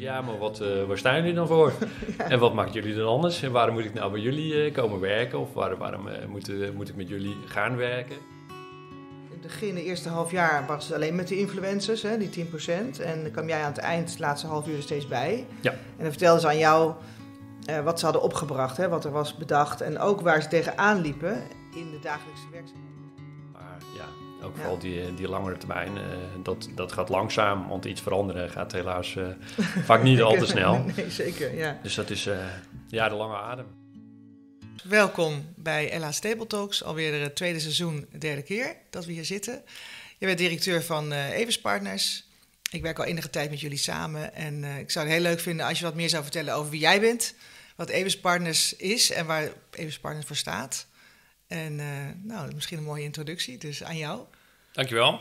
[0.00, 1.72] Ja, maar wat, uh, waar staan jullie dan voor?
[2.28, 3.42] En wat maakt jullie dan anders?
[3.42, 5.38] En waarom moet ik nou bij jullie uh, komen werken?
[5.38, 8.16] Of waar, waarom uh, moet, moet ik met jullie gaan werken?
[8.16, 12.46] In het begin, de eerste half jaar, was het alleen met de influencers, hè, die
[12.46, 13.00] 10%.
[13.00, 15.46] En dan kwam jij aan het eind, het laatste half uur, er steeds bij.
[15.60, 15.70] Ja.
[15.70, 16.92] En dan vertelden ze aan jou
[17.84, 19.80] wat ze hadden opgebracht, hè, wat er was bedacht.
[19.80, 21.42] En ook waar ze tegenaan liepen
[21.74, 22.89] in de dagelijkse werkzaamheden.
[24.42, 26.02] Ook vooral die, die langere termijn, uh,
[26.42, 29.28] dat, dat gaat langzaam, want iets veranderen gaat helaas uh,
[29.88, 30.84] vaak niet al te snel.
[30.96, 31.78] Nee, zeker, ja.
[31.82, 32.38] Dus dat is uh,
[32.88, 33.66] ja, de lange adem.
[34.82, 39.24] Welkom bij Ella Stable Talks, alweer het tweede seizoen, de derde keer dat we hier
[39.24, 39.62] zitten.
[40.18, 42.28] Je bent directeur van Evers Partners.
[42.70, 45.66] Ik werk al enige tijd met jullie samen en ik zou het heel leuk vinden
[45.66, 47.34] als je wat meer zou vertellen over wie jij bent,
[47.76, 50.86] wat Evers Partners is en waar Evers Partners voor staat.
[51.50, 51.86] En uh,
[52.22, 54.20] nou, misschien een mooie introductie, dus aan jou.
[54.72, 55.12] Dankjewel.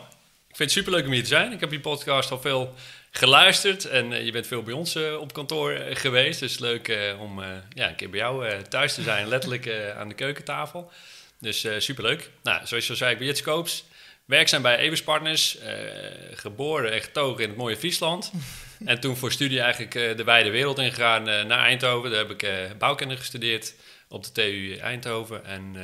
[0.49, 1.51] Ik vind het superleuk om hier te zijn.
[1.51, 2.73] Ik heb je podcast al veel
[3.11, 6.39] geluisterd en uh, je bent veel bij ons uh, op kantoor geweest.
[6.39, 7.41] Dus leuk om
[7.73, 10.91] ja, een keer bij jou thuis te zijn, letterlijk aan de keukentafel.
[11.39, 12.29] Dus superleuk.
[12.43, 13.85] Nou, zoals je al zei, ik ben Jits Koops.
[14.25, 15.57] Werkzaam bij Evers Partners,
[16.33, 18.31] geboren en getogen in het mooie Friesland.
[18.85, 22.11] en toen voor studie eigenlijk de wijde wereld ingegaan naar Eindhoven.
[22.11, 23.73] Daar heb ik bouwkunde gestudeerd
[24.07, 25.45] op de TU Eindhoven.
[25.45, 25.75] En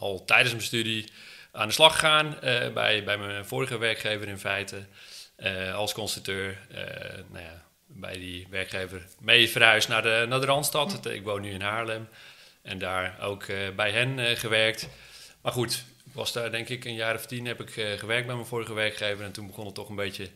[0.00, 1.04] al tijdens mijn studie
[1.52, 4.84] aan de slag gegaan uh, bij, bij mijn vorige werkgever in feite.
[5.38, 6.58] Uh, als constructeur.
[6.70, 6.78] Uh,
[7.28, 11.06] nou ja, bij die werkgever mee verhuisd naar de, naar de Randstad.
[11.06, 12.08] Ik woon nu in Haarlem.
[12.62, 14.88] En daar ook bij hen gewerkt.
[15.40, 18.46] Maar goed, was daar denk ik een jaar of tien heb ik gewerkt bij mijn
[18.46, 19.24] vorige werkgever.
[19.24, 20.28] En toen begon het toch een beetje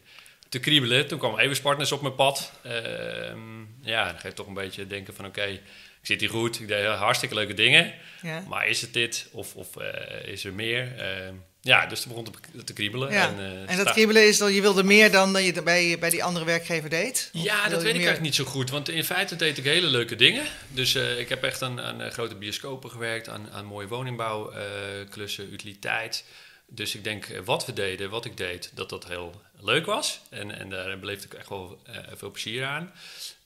[0.49, 1.07] te kriebelen.
[1.07, 2.53] Toen kwam Evers Partners op mijn pad.
[2.63, 5.61] Ehm, ja, dat geeft toch een beetje denken van oké,
[6.05, 7.95] ik zit hier goed, ik deed hartstikke leuke dingen.
[8.23, 8.45] Ja.
[8.49, 9.85] Maar is het dit of, of uh,
[10.25, 10.93] is er meer?
[10.99, 13.13] Uh, ja, dus toen begon het te kriebelen.
[13.13, 13.29] Ja.
[13.29, 16.11] En, uh, en dat kriebelen is dat je wilde meer dan dat je bij, bij
[16.11, 17.29] die andere werkgever deed?
[17.33, 18.71] Ja, dat weet ik eigenlijk niet zo goed.
[18.71, 20.45] Want in feite deed ik hele leuke dingen.
[20.69, 26.25] Dus ik heb echt aan, aan grote bioscopen gewerkt, aan, aan mooie woningbouwklussen, utiliteit.
[26.67, 30.21] Dus ik denk, wat we deden, wat ik deed, dat dat heel leuk was.
[30.31, 31.83] En, en daar beleefde ik echt wel
[32.15, 32.93] veel plezier aan.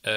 [0.03, 0.13] Uh,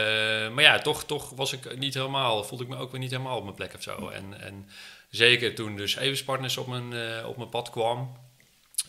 [0.49, 3.37] maar ja, toch, toch was ik niet helemaal, voelde ik me ook weer niet helemaal
[3.37, 4.09] op mijn plek of zo.
[4.09, 4.69] En, en
[5.09, 8.17] zeker toen dus Evers Partners op mijn, uh, op mijn pad kwam,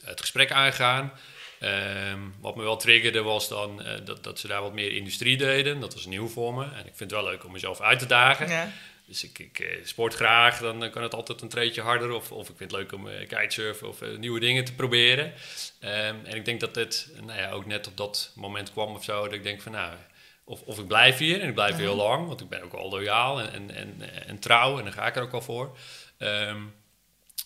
[0.02, 1.12] het gesprek aangaan.
[1.60, 5.36] Uh, wat me wel triggerde was dan uh, dat, dat ze daar wat meer industrie
[5.36, 5.80] deden.
[5.80, 6.64] Dat was nieuw voor me.
[6.64, 8.48] En ik vind het wel leuk om mezelf uit te dagen.
[8.48, 8.72] Ja.
[9.06, 12.10] Dus ik, ik sport graag, dan kan het altijd een treetje harder.
[12.10, 15.24] Of, of ik vind het leuk om kitesurfen of nieuwe dingen te proberen.
[15.26, 19.04] Um, en ik denk dat het nou ja, ook net op dat moment kwam of
[19.04, 19.24] zo.
[19.24, 19.92] Dat ik denk van nou,
[20.52, 22.88] of, of ik blijf hier en ik blijf heel lang, want ik ben ook wel
[22.88, 25.76] loyaal en, en, en, en trouw en daar ga ik er ook wel voor.
[26.18, 26.74] Um,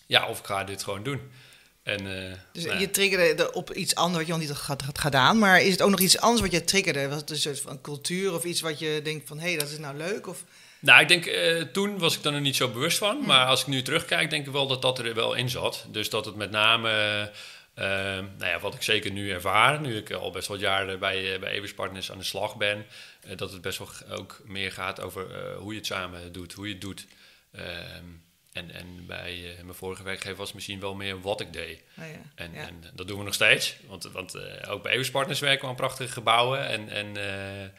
[0.06, 1.20] ja, of ik ga dit gewoon doen.
[1.82, 4.98] En, uh, dus nou, je triggerde op iets anders wat je nog niet had, had,
[4.98, 7.08] gedaan, maar is het ook nog iets anders wat je triggerde?
[7.08, 9.70] Was het een soort van cultuur of iets wat je denkt van hé, hey, dat
[9.70, 10.26] is nou leuk?
[10.26, 10.44] Of...
[10.80, 13.26] Nou, ik denk, uh, toen was ik er nog niet zo bewust van, hmm.
[13.26, 15.84] maar als ik nu terugkijk, denk ik wel dat dat er wel in zat.
[15.88, 16.90] Dus dat het met name...
[16.90, 17.36] Uh,
[17.76, 21.40] nou ja, wat ik zeker nu ervaar, nu ik al best wat jaren bij, uh,
[21.40, 22.86] bij Evers Partners aan de slag ben,
[23.26, 23.88] uh, dat het best wel
[24.18, 27.06] ook meer gaat over hoe je het samen doet, hoe je het doet.
[27.52, 28.04] Ehm,
[28.52, 31.82] en, en bij mijn vorige werkgever was misschien wel meer wat ik deed.
[31.98, 32.66] Oh ja, en, ja.
[32.66, 34.38] en, dat doen we nog steeds, want, want
[34.68, 36.66] ook bij Evers Partners werken we aan prachtige gebouwen.
[36.66, 37.72] En, en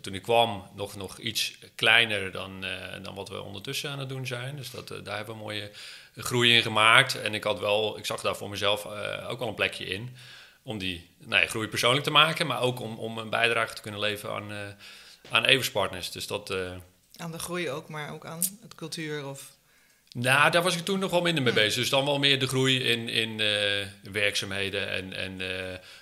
[0.00, 2.60] toen ik kwam, nog, nog iets kleiner dan,
[3.02, 4.56] dan wat we ondertussen aan het doen zijn.
[4.56, 5.70] Dus dat, daar hebben we mooie
[6.16, 7.20] groei in gemaakt.
[7.20, 10.16] En ik had wel, ik zag daar voor mezelf uh, ook wel een plekje in.
[10.62, 13.82] Om die nou ja, groei persoonlijk te maken, maar ook om, om een bijdrage te
[13.82, 14.58] kunnen leveren aan, uh,
[15.30, 16.10] aan Evers Partners.
[16.10, 16.50] Dus dat.
[16.50, 16.72] Uh,
[17.16, 19.54] aan de groei ook, maar ook aan het cultuur of.
[20.12, 21.74] Nou, daar was ik toen nog wel minder mee bezig.
[21.74, 23.36] Dus dan wel meer de groei in, in
[24.12, 24.90] werkzaamheden.
[24.90, 25.40] En, en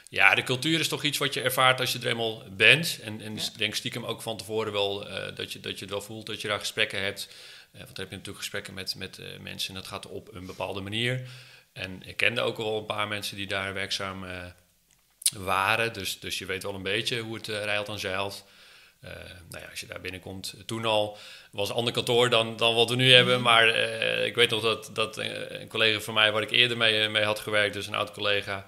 [0.09, 2.99] ja, de cultuur is toch iets wat je ervaart als je er eenmaal bent.
[3.03, 3.43] En, en ja.
[3.57, 6.49] denk stiekem ook van tevoren wel dat, je, dat je het wel voelt, dat je
[6.49, 7.29] daar gesprekken hebt.
[7.75, 10.35] Uh, want dan heb je natuurlijk gesprekken met, met uh, mensen en dat gaat op
[10.35, 11.29] een bepaalde manier.
[11.73, 14.31] En ik kende ook al een paar mensen die daar werkzaam uh,
[15.33, 15.93] waren.
[15.93, 18.45] Dus, dus je weet wel een beetje hoe het rijlt en zeilt.
[19.51, 21.19] nou ja, als je daar binnenkomt, toen al
[21.51, 23.43] was een ander kantoor dan, dan wat we nu hebben.
[23.43, 23.69] Maar
[24.25, 27.39] ik weet nog dat, dat een collega van mij, waar ik eerder mee, mee had
[27.39, 28.67] gewerkt, dus een oud collega,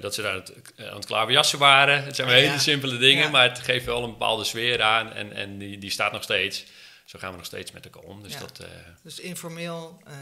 [0.00, 2.04] dat ze daar het, aan het klaverjassen waren.
[2.04, 3.30] Het zijn Oh, hele simpele dingen, Ja.
[3.30, 6.64] maar het geeft wel een bepaalde sfeer aan en, en die, die staat nog steeds
[7.08, 8.22] zo gaan we nog steeds met elkaar om.
[8.22, 8.38] Dus Ja.
[8.40, 8.66] dat, uh,
[9.02, 10.14] Dus informeel, uh,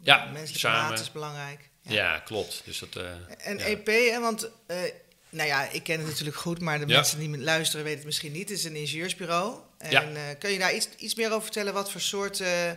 [0.00, 1.00] Ja, menselijke samen.
[1.00, 1.70] is belangrijk.
[1.82, 2.18] ja.
[2.18, 2.62] klopt.
[2.64, 3.58] Dus dat, uh, En.
[3.58, 4.50] EP, hè, want
[5.30, 8.32] nou ja, ik ken het natuurlijk goed, maar de mensen die luisteren weten het misschien
[8.32, 8.48] niet.
[8.48, 9.58] Het is een ingenieursbureau.
[9.78, 10.34] En Ja.
[10.34, 12.70] kun je daar iets, iets meer over vertellen wat voor soort uh,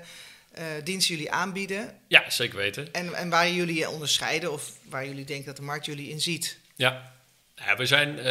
[0.84, 1.98] diensten jullie aanbieden?
[2.08, 2.94] ja, zeker weten.
[2.94, 6.22] En, en waar jullie je onderscheiden of waar jullie denken dat de markt jullie in
[6.22, 6.58] ziet?
[6.76, 7.14] Ja.
[7.66, 8.24] Ja, we zijn uh,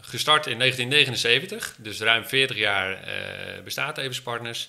[0.00, 4.68] gestart in 1979, dus ruim 40 jaar uh, bestaat Evers Partners.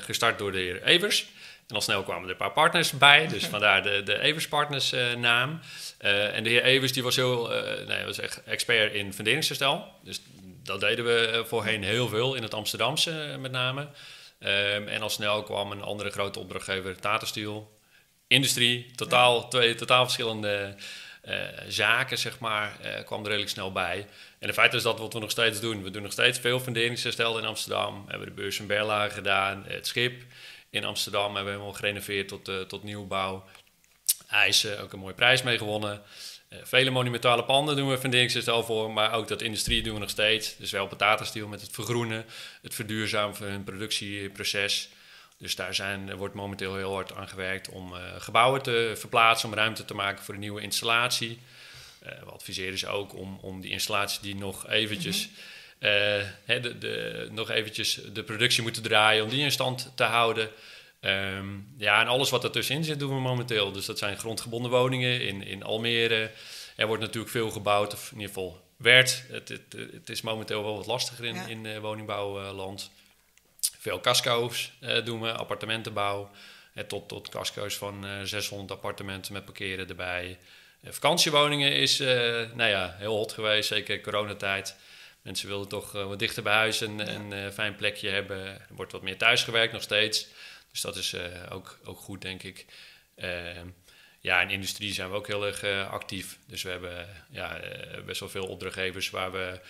[0.00, 1.26] gestart door de heer Evers.
[1.68, 4.94] En al snel kwamen er een paar partners bij, dus vandaar de, de Evers Partners
[5.16, 5.60] naam.
[5.98, 7.48] en de heer Evers die was heel,
[7.86, 9.92] nee, was echt expert in funderingsherstel.
[10.04, 10.20] Dus
[10.62, 13.88] dat deden we voorheen heel veel in het Amsterdamse met name.
[14.42, 17.78] Um, en al snel kwam een andere grote opdrachtgever, Tata Steel.
[18.26, 20.74] Industrie, totaal, twee totaal verschillende
[21.68, 24.06] zaken, zeg maar, uh, kwam er redelijk snel bij.
[24.38, 25.82] En de feit is dat wat we nog steeds doen.
[25.82, 28.04] We doen nog steeds veel funderingsherstel in Amsterdam.
[28.04, 30.22] We hebben de beurs in Berlage gedaan, het schip
[30.70, 33.44] in Amsterdam hebben we helemaal gerenoveerd tot, tot nieuwbouw.
[34.28, 36.02] IJzen, ook een mooie prijs mee gewonnen.
[36.62, 40.56] vele monumentale panden doen we funderingsherstel voor, maar ook dat industrie doen we nog steeds.
[40.56, 42.24] Dus wel Tata met het vergroenen,
[42.62, 44.88] het verduurzamen van hun productieproces.
[45.40, 49.54] Dus daar zijn, wordt momenteel heel hard aan gewerkt om uh, gebouwen te verplaatsen, om
[49.54, 51.38] ruimte te maken voor een nieuwe installatie.
[52.02, 55.32] Uh, we adviseren ze ook om, om die installatie die nog eventjes, mm
[55.78, 56.62] -hmm.
[56.62, 60.50] de, de, nog eventjes de productie moeten draaien, om die in stand te houden.
[61.00, 63.72] Um, ja, en alles wat ertussenin zit doen we momenteel.
[63.72, 66.30] Dus dat zijn grondgebonden woningen in, in Almere.
[66.76, 69.24] Er wordt natuurlijk veel gebouwd, of in ieder geval werd.
[69.28, 71.46] Het, het, het is momenteel wel wat lastiger in, ja.
[71.46, 72.90] in woningbouwland.
[73.60, 76.30] Veel casco's uh, doen we, appartementenbouw.
[76.74, 80.38] Uh, tot, tot casco's van 600 eh, appartementen met parkeren erbij.
[80.84, 84.76] vakantiewoningen is nou ja, heel hot geweest, zeker coronatijd.
[85.22, 88.46] Mensen wilden toch wat dichter bij huis en een fijn plekje hebben.
[88.46, 90.26] Er wordt wat meer thuisgewerkt nog steeds.
[90.70, 91.14] Dus dat is
[91.50, 92.66] ook, ook goed, denk ik.
[93.14, 93.66] Ehm,
[94.20, 96.38] ja, in industrie zijn we ook heel erg actief.
[96.46, 97.60] Dus we hebben ja,
[98.06, 99.60] best wel veel opdrachtgevers waar we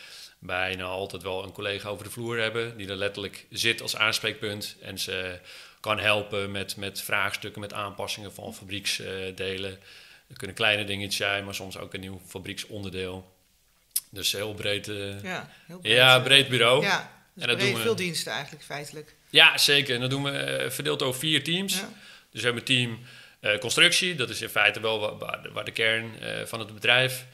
[0.43, 4.77] bijna altijd wel een collega over de vloer hebben, die er letterlijk zit als aanspreekpunt
[4.81, 5.39] en ze
[5.81, 9.79] kan helpen met, met vraagstukken, met aanpassingen van fabrieksdelen.
[10.29, 13.33] Het kunnen kleine dingetjes zijn, maar soms ook een nieuw fabrieksonderdeel.
[14.11, 16.83] Dus heel breed, uh, ja, heel breed, ja, eh, breed bureau.
[16.83, 19.15] Ja, dus en dat doen we, veel diensten eigenlijk feitelijk.
[19.31, 19.95] Ja, zeker.
[19.95, 21.75] En dat doen we uh, verdeeld over vier teams.
[21.75, 21.93] Ja.
[22.31, 22.99] Dus we hebben team
[23.41, 26.13] uh, constructie, dat is in feite wel waar, waar de kern
[26.47, 27.27] van het bedrijf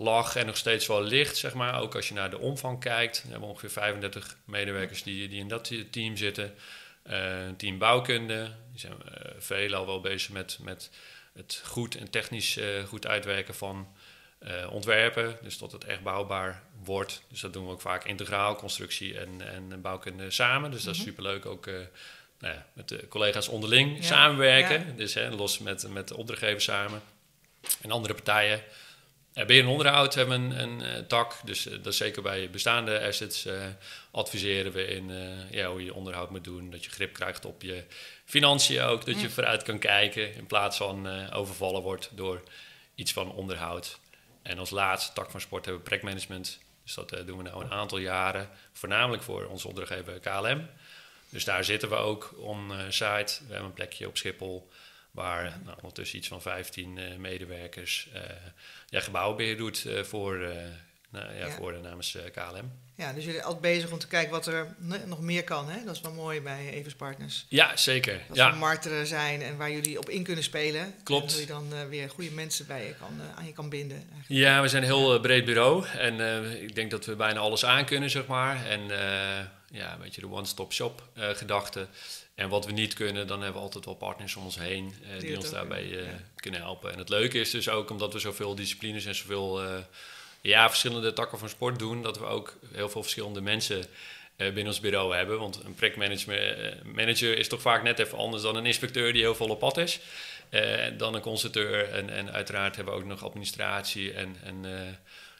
[0.00, 1.80] lag en nog steeds wel licht, zeg maar.
[1.80, 3.22] Ook als je naar de omvang kijkt.
[3.22, 6.54] We hebben ongeveer 35 medewerkers die, die in dat team zitten.
[7.10, 10.90] Uh, team bouwkunde, die zijn uh, veelal wel bezig met, met
[11.32, 13.88] het goed en technisch uh, goed uitwerken van
[14.70, 15.38] ontwerpen.
[15.42, 17.22] Dus tot het echt bouwbaar wordt.
[17.28, 20.70] Dus dat doen we ook vaak integraal, constructie en, en bouwkunde samen.
[20.70, 21.08] Dus dat is mhm.
[21.08, 21.66] superleuk ook
[22.38, 24.96] nou ja, met de collega's onderling samenwerken.
[24.96, 27.02] Dus hè, los met, met de opdrachtgevers samen
[27.82, 28.62] en andere partijen.
[29.46, 31.34] Beheer en onderhoud hebben een, een uh, tak.
[31.44, 33.48] Dus uh, dat zeker bij bestaande assets
[34.10, 35.10] adviseren we in
[35.50, 36.70] ja, hoe je onderhoud moet doen.
[36.70, 37.84] Dat je grip krijgt op je
[38.24, 39.06] financiën ook.
[39.06, 42.42] Dat je vooruit kan kijken in plaats van overvallen wordt door
[42.94, 43.98] iets van onderhoud.
[44.42, 46.58] En als laatste tak van sport hebben we projectmanagement.
[46.84, 48.48] Dus dat doen we nu een aantal jaren.
[48.72, 50.68] Voornamelijk voor onze opdrachtgever KLM.
[51.28, 53.38] Dus daar zitten we ook on-site.
[53.38, 54.68] we hebben een plekje op Schiphol
[55.18, 58.20] waar nou, ondertussen iets van 15 uh, medewerkers uh,
[58.88, 60.38] ja, gebouwbeheer doet uh, voor,
[61.10, 61.50] nou, ja, ja.
[61.50, 62.72] voor namens KLM.
[62.94, 64.74] Ja, dus jullie altijd bezig om te kijken wat er
[65.06, 65.68] nog meer kan.
[65.68, 65.84] Hè?
[65.84, 67.46] Dat is wel mooi bij Evers Partners.
[67.48, 68.20] Ja, zeker.
[68.28, 68.78] Dat ja.
[68.90, 70.94] er zijn en waar jullie op in kunnen spelen.
[71.02, 71.34] Klopt.
[71.34, 73.96] En je dan weer goede mensen bij je kan, aan je kan binden.
[73.96, 74.28] Eigenlijk.
[74.28, 75.86] Ja, we zijn een heel breed bureau.
[75.86, 78.66] En ik denk dat we bijna alles aan kunnen, zeg maar.
[78.66, 78.80] En
[79.70, 81.88] ja, een beetje de one-stop shop gedachte.
[82.38, 85.20] En wat we niet kunnen, dan hebben we altijd wel partners om ons heen uh,
[85.20, 86.92] die, ons daarbij uh, kunnen helpen.
[86.92, 89.78] En het leuke is dus ook, omdat we zoveel disciplines en zoveel uh,
[90.40, 93.84] ja, verschillende takken van sport doen, dat we ook heel veel verschillende mensen
[94.36, 95.38] binnen ons bureau hebben.
[95.38, 99.48] Want een projectmanager is toch vaak net even anders dan een inspecteur die heel vol
[99.48, 100.00] op pad is.
[100.96, 104.36] dan een consulteur en, en uiteraard hebben we ook nog administratie en...
[104.44, 104.64] en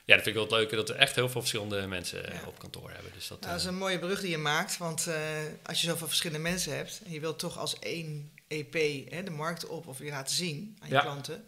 [0.08, 2.42] ja, dat vind ik wel het leuke dat we echt heel veel verschillende mensen ja.
[2.46, 3.12] op kantoor hebben.
[3.14, 5.14] Dus dat, nou, dat is een mooie brug die je maakt, want uh,
[5.62, 8.74] als je zoveel verschillende mensen hebt en je wilt toch als één EP
[9.10, 11.00] hè, de markt op of je laten zien aan je ja.
[11.00, 11.44] klanten,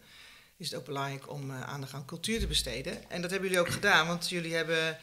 [0.57, 3.09] is het ook belangrijk om uh, aandacht aan cultuur te besteden.
[3.09, 4.97] En dat hebben jullie ook gedaan, want jullie hebben,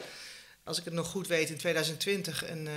[0.63, 2.71] als ik het nog goed weet, in 2020 een, uh,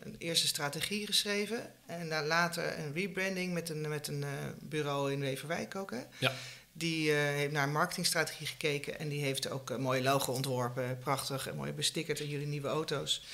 [0.00, 4.24] een eerste strategie geschreven en daar later een rebranding met een, met een
[4.60, 5.90] bureau in Weverwijk ook.
[5.90, 6.02] Hè?
[6.18, 6.32] Ja.
[6.78, 10.98] Die uh, heeft naar marketingstrategie gekeken en die heeft ook een mooie logo ontworpen.
[10.98, 13.24] Prachtig en mooi bestickerd in jullie nieuwe auto's.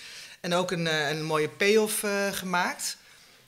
[0.40, 2.96] En ook een, uh, een mooie payoff uh, gemaakt.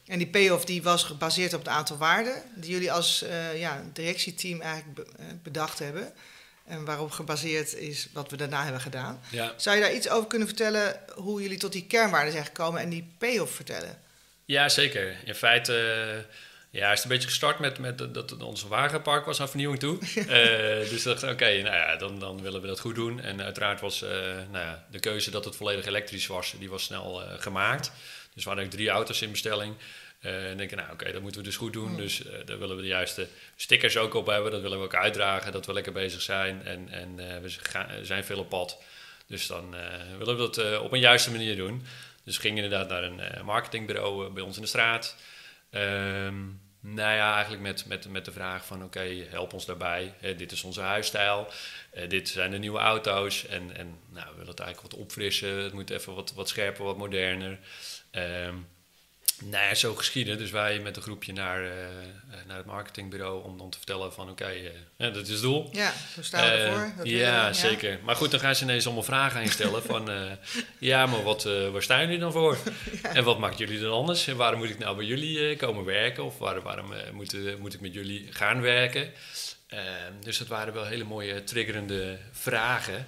[0.07, 3.25] En die payoff die was gebaseerd op het aantal waarden die jullie als
[3.55, 5.07] ja, directieteam eigenlijk be
[5.43, 6.13] bedacht hebben.
[6.65, 9.21] En waarop gebaseerd is wat we daarna hebben gedaan.
[9.31, 9.53] Ja.
[9.57, 12.89] Zou je daar iets over kunnen vertellen hoe jullie tot die kernwaarden zijn gekomen en
[12.89, 14.03] die payoff vertellen?
[14.45, 15.17] Ja, zeker.
[15.25, 16.27] In feite
[16.71, 19.99] Ja, is een beetje gestart met, met dat- dat onze wagenpark was aan vernieuwing toe.
[20.17, 23.21] Eh, dus dacht oké, nou ja, dan, dan willen we dat goed doen.
[23.21, 24.11] En uiteraard was eh,
[24.51, 27.85] nou ja, de keuze dat het volledig elektrisch was, die was snel eh, gemaakt.
[28.35, 29.75] Dus we hadden eigenlijk drie auto's in bestelling.
[30.21, 31.97] En denken, nou oké, dat moeten we dus goed doen.
[31.97, 34.51] Dus daar willen we de juiste stickers ook op hebben.
[34.51, 36.63] Dat willen we ook uitdragen, dat we lekker bezig zijn.
[36.65, 38.79] En, en we gaan- zijn veel op pad.
[39.27, 39.75] Dus dan
[40.19, 41.87] willen we dat op een juiste manier doen.
[42.25, 45.17] Dus we gingen inderdaad naar een marketingbureau bij ons in de straat.
[45.71, 46.45] Ehm,
[46.81, 50.15] nou ja, eigenlijk met, met, met de vraag van oké, help ons daarbij.
[50.37, 51.49] Dit is onze huisstijl.
[51.91, 53.47] Eh, dit zijn de nieuwe auto's.
[53.47, 55.63] En, en nou, we willen het eigenlijk wat opfrissen.
[55.63, 57.59] Het moet even wat, wat scherper, wat moderner.
[58.11, 58.55] Ehm
[59.45, 60.39] nou ja, zo geschieden.
[60.39, 61.97] Dus wij met een groepje naar, eh, eh,
[62.47, 64.65] naar het marketingbureau om dan te vertellen van oké, eh,
[64.97, 65.69] ja, dat is het doel.
[65.73, 66.93] Ja, zo staan we Eh, ervoor.
[66.97, 67.99] Dat ja, zeker.
[68.05, 70.11] Maar goed, dan gaan ze ineens allemaal vragen aan je stellen van...
[70.79, 72.57] ja, maar wat, waar staan jullie dan voor?
[73.13, 74.27] En wat maakt jullie dan anders?
[74.27, 76.25] En waarom moet ik nou bij jullie komen werken?
[76.25, 79.13] Of waar- waarom moet, moet ik met jullie gaan werken?
[79.69, 83.07] Ehm, dus dat waren wel hele mooie triggerende vragen.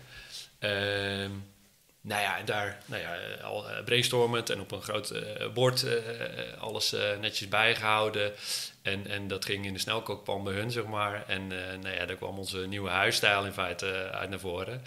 [0.58, 1.30] Ehm,
[2.08, 5.52] nou ja, en daar nou ja, eh, al eh, brainstormend en op een groot eh,
[5.52, 5.84] bord
[6.58, 8.32] alles netjes bijgehouden.
[8.82, 11.24] En, en dat ging in de snelkookpan bij hun, zeg maar.
[11.26, 11.46] En
[11.80, 14.82] nou ja, daar kwam onze nieuwe huisstijl in feite uit naar voren.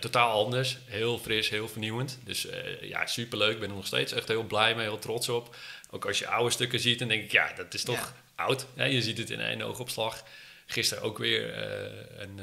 [0.00, 2.18] Totaal anders, heel fris, heel vernieuwend.
[2.24, 2.46] Dus
[2.80, 3.52] ja, superleuk.
[3.52, 5.56] Ik ben er nog steeds echt heel blij mee, heel trots op.
[5.90, 8.44] Ook als je oude stukken ziet, dan denk ik, ja, dat is toch Ja.
[8.44, 8.66] oud.
[8.74, 10.24] Ja, je ziet het in één oogopslag.
[10.66, 11.58] Gisteren ook weer
[12.18, 12.40] een...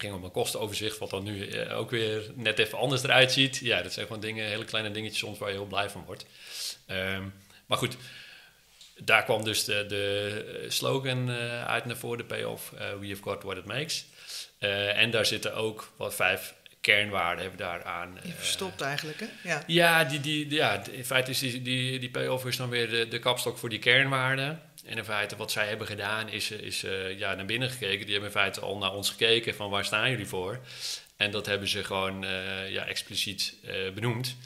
[0.00, 3.56] ging op mijn kostenoverzicht, wat dan nu eh, ook weer net even anders eruit ziet.
[3.56, 6.26] Ja, dat zijn gewoon dingen, hele kleine dingetjes soms waar je heel blij van wordt.
[6.86, 7.22] Ehm,
[7.66, 7.96] maar goed,
[8.98, 13.22] daar kwam dus de, de slogan eh, uit naar voren, de payoff, eh, we have
[13.22, 14.04] got what it makes.
[14.94, 18.18] En daar zitten ook wat vijf kernwaarden hebben daaraan.
[18.22, 19.26] Je eh, verstopt eigenlijk, hè?
[19.44, 19.62] Ja.
[19.66, 22.88] ja, die, die, die- ja, in feite is die, die, die payoff is dan weer
[22.90, 24.62] de, de kapstok voor die kernwaarden.
[24.84, 28.04] En in feite wat zij hebben gedaan is, is eh, ja, naar binnen gekeken.
[28.04, 30.60] Die hebben in feite al naar ons gekeken van waar staan jullie voor.
[31.16, 34.36] En dat hebben ze gewoon eh, ja, expliciet eh, benoemd.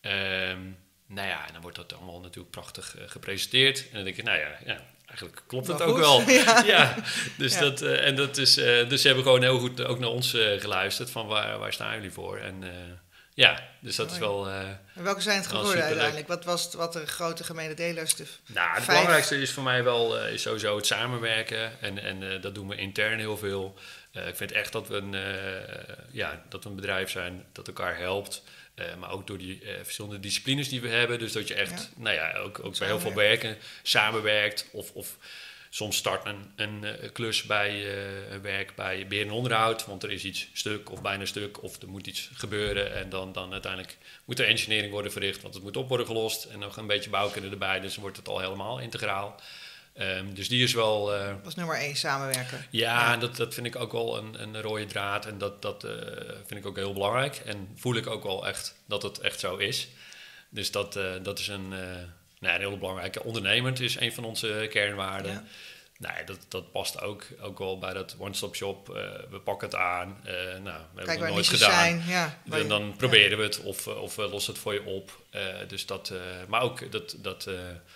[0.00, 0.60] Ehm,
[1.06, 3.78] nou ja, en dan wordt dat allemaal natuurlijk prachtig eh, gepresenteerd.
[3.88, 4.80] En dan denk je, nou ja, ja
[5.10, 6.30] eigenlijk klopt het Wel ook wel.
[6.30, 6.62] Ja.
[6.64, 6.96] Ja,
[7.36, 7.60] dus, Ja.
[7.60, 10.34] Dat, eh, en dat is, eh, dus ze hebben gewoon heel goed ook naar ons
[10.34, 12.38] eh, geluisterd van waar, waar staan jullie voor.
[12.38, 12.70] En eh,
[13.40, 14.48] ja, dus dat is wel...
[14.48, 14.60] eh,
[14.94, 16.28] En welke zijn het geworden uiteindelijk?
[16.28, 18.14] Wat was het, wat de grote gemene delers?
[18.14, 18.86] De Nou, het Vijf.
[18.86, 21.80] belangrijkste is voor mij wel eh, is sowieso het samenwerken.
[21.80, 23.78] En, en eh, dat doen we intern heel veel.
[24.12, 25.16] Ik vind echt dat we, een,
[26.10, 28.42] ja, dat we een bedrijf zijn dat elkaar helpt.
[28.98, 31.18] Maar ook door die verschillende disciplines die we hebben.
[31.18, 32.02] Dus dat je echt, Ja.
[32.02, 34.66] nou ja, ook, ook bij heel veel werken samenwerkt.
[34.72, 35.16] Of, of
[35.72, 39.86] soms start een, een eh, klus bij eh, een werk bij beheer en onderhoud.
[39.86, 41.62] Want er is iets stuk of bijna stuk.
[41.62, 42.94] Of er moet iets gebeuren.
[42.94, 45.42] En dan, dan uiteindelijk moet er engineering worden verricht.
[45.42, 46.44] Want het moet op worden gelost.
[46.44, 47.80] En nog een beetje bouwkunde erbij.
[47.80, 49.40] Dus dan wordt het al helemaal integraal.
[49.94, 51.14] Ehm, dus die is wel...
[51.14, 52.66] eh, was nummer één, samenwerken.
[52.70, 55.26] ja, Dat, dat vind ik ook wel een, een rode draad.
[55.26, 55.86] En dat, dat
[56.46, 57.36] vind ik ook heel belangrijk.
[57.36, 59.88] En voel ik ook wel echt dat het echt zo is.
[60.48, 61.72] Dus dat, dat is een,
[62.40, 63.22] nou, een heel belangrijke.
[63.24, 65.32] Ondernemend is een van onze kernwaarden.
[65.32, 65.44] Ja.
[65.98, 68.88] Nou, dat, dat past ook, ook wel bij dat one-stop shop.
[68.96, 70.20] Eh, we pakken het aan.
[70.24, 71.70] Eh, nou, we hebben het nooit gedaan.
[71.70, 72.02] zijn.
[72.06, 74.84] Ja, Dan, je- dan proberen we het of, eh, of we lossen het voor je
[74.84, 75.18] op.
[75.68, 76.12] Dus dat,
[76.48, 77.48] maar ook dat, dat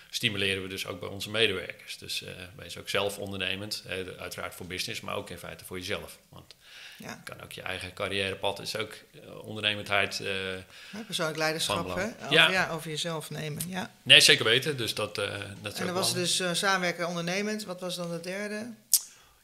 [0.09, 1.97] stimuleren we dus ook bij onze medewerkers.
[1.97, 2.23] Dus
[2.55, 3.83] wees ook zelf ondernemend.
[4.19, 6.17] uiteraard voor business, maar ook in feite voor jezelf.
[6.29, 6.55] Want
[6.97, 10.19] Ja, kan ook je eigen carrièrepad is ook eh, ondernemendheid.
[10.19, 10.51] eh,
[10.91, 11.91] ja, persoonlijk leiderschap, hè?
[11.91, 12.49] Over, Ja.
[12.51, 13.91] ja, over jezelf nemen, ja.
[14.03, 14.77] nee, zeker weten.
[14.77, 17.63] Dus dat, eh dat En dan was het dus eh, samenwerken ondernemend.
[17.63, 18.73] Wat was dan de derde?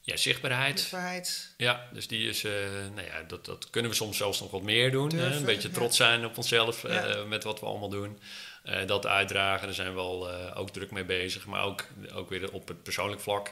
[0.02, 0.80] Ja, zichtbaarheid.
[0.80, 1.54] Zichtbaarheid.
[1.58, 2.52] Ja, dus die is, eh,
[2.96, 5.10] nou ja, dat, dat kunnen we soms zelfs nog wat meer doen.
[5.10, 5.74] Durven, een beetje ja.
[5.74, 6.86] trots zijn op onszelf
[7.28, 8.20] met wat we allemaal doen.
[8.86, 11.46] Dat uitdragen, daar zijn we al ook druk mee bezig.
[11.46, 13.52] Maar ook, ook weer op het persoonlijk vlak.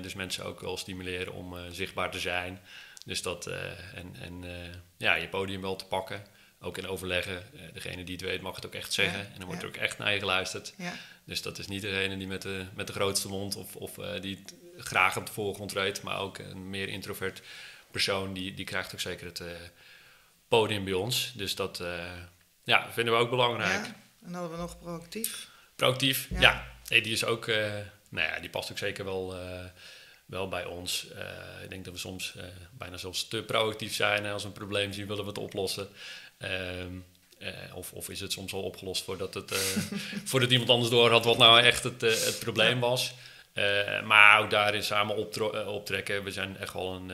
[0.00, 2.60] Dus mensen ook wel stimuleren om zichtbaar te zijn.
[3.04, 6.26] Dus dat, eh, en, en eh, ja, je podium wel te pakken.
[6.60, 7.36] Ook in overleggen.
[7.36, 9.18] Eh, degene die het weet mag het ook echt zeggen.
[9.18, 9.68] Ja, En dan wordt ja.
[9.68, 10.74] er ook echt naar je geluisterd.
[10.76, 10.92] Ja,
[11.24, 14.44] Dus dat is niet degene die met de, met de grootste mond of, of die
[14.76, 17.42] het graag op de voorgrond treedt, maar ook een meer introvert
[17.90, 19.42] persoon, die, die krijgt ook zeker het
[20.48, 21.32] podium bij ons.
[21.34, 21.82] Dus dat
[22.64, 23.86] ja, vinden we ook belangrijk.
[24.24, 25.48] En hadden we nog proactief.
[25.76, 26.40] Proactief, Ja.
[26.40, 26.72] ja.
[26.88, 27.72] Nee, die is ook, eh,
[28.08, 29.34] nou ja, die past ook zeker wel,
[30.26, 31.08] wel bij ons.
[31.08, 34.26] Eh, ik denk dat we soms eh, bijna zelfs te proactief zijn.
[34.26, 35.88] Als we een probleem zien, willen we het oplossen.
[36.38, 36.92] Ehm,
[37.38, 39.50] eh, of, of is het soms al opgelost voordat, het,
[40.30, 43.14] voordat iemand anders door had wat nou echt het, het probleem was.
[44.04, 45.16] Maar ook daarin samen
[45.66, 46.24] optrekken.
[46.24, 47.12] We zijn echt wel een,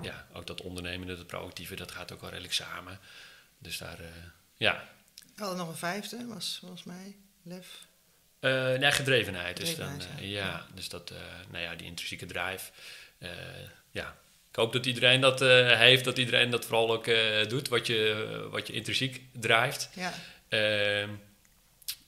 [0.00, 2.98] ja, ook dat ondernemende, dat proactieve, dat gaat ook wel redelijk samen.
[3.58, 3.98] Dus daar,
[4.56, 7.85] ja, We hadden nog een vijfde, was volgens mij lef.
[8.46, 9.56] Uh, nee, gedrevenheid.
[9.56, 10.46] Dus dan, eh, ja.
[10.46, 11.16] ja, dus dat, eh,
[11.50, 12.70] nou ja, die intrinsieke drive.
[13.90, 14.16] ja,
[14.50, 17.08] ik hoop dat iedereen dat heeft, dat iedereen dat vooral ook
[17.48, 19.88] doet, wat je, wat je intrinsiek drijft.
[19.94, 20.12] Ja,
[20.48, 21.10] Ehm,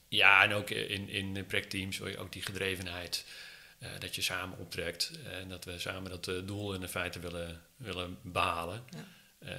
[0.09, 3.25] ja, en ook in, in projectteams ook die gedrevenheid.
[3.99, 8.83] dat je samen optrekt en dat we samen dat doel in feite willen, willen behalen.
[8.90, 9.04] Ja.
[9.50, 9.57] Ja.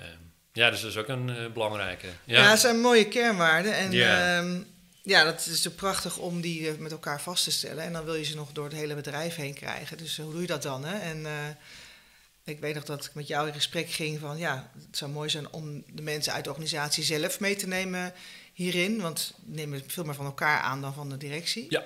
[0.53, 2.07] ja, dus dat is ook een belangrijke.
[2.25, 2.41] ja.
[2.41, 3.73] Ja, het zijn mooie kernwaarden.
[3.73, 4.41] En Ja.
[4.41, 4.63] ja.
[5.03, 7.83] Ja, dat is zo prachtig om die eh, met elkaar vast te stellen.
[7.83, 9.97] En dan wil je ze nog door het hele bedrijf heen krijgen.
[9.97, 10.85] Dus eh, hoe doe je dat dan?
[10.85, 10.99] Hè?
[10.99, 11.33] En eh,
[12.43, 14.37] ik weet nog dat ik met jou in gesprek ging van...
[14.37, 18.13] ja, het zou mooi zijn om de mensen uit de organisatie zelf mee te nemen
[18.53, 19.01] hierin.
[19.01, 21.65] Want we nemen veel meer van elkaar aan dan van de directie.
[21.69, 21.83] Ja.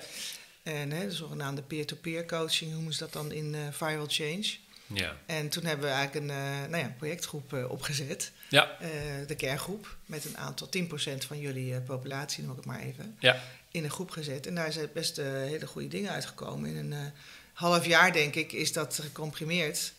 [0.62, 4.56] En hè, de zogenaamde peer-to-peer coaching, hoe noemen ze dat dan in eh Viral Change?
[4.86, 5.16] ja.
[5.26, 8.32] En toen hebben we eigenlijk een nou ja, projectgroep opgezet.
[8.54, 8.88] Ja, Eh,
[9.26, 13.16] de kerngroep, met een aantal 10% van jullie eh, populatie, noem ik het maar even,
[13.18, 13.40] ja.
[13.70, 14.46] in een groep gezet.
[14.46, 16.70] En daar zijn best eh, hele goede dingen uitgekomen.
[16.70, 17.12] In een
[17.52, 19.92] half jaar, denk ik, is dat gecomprimeerd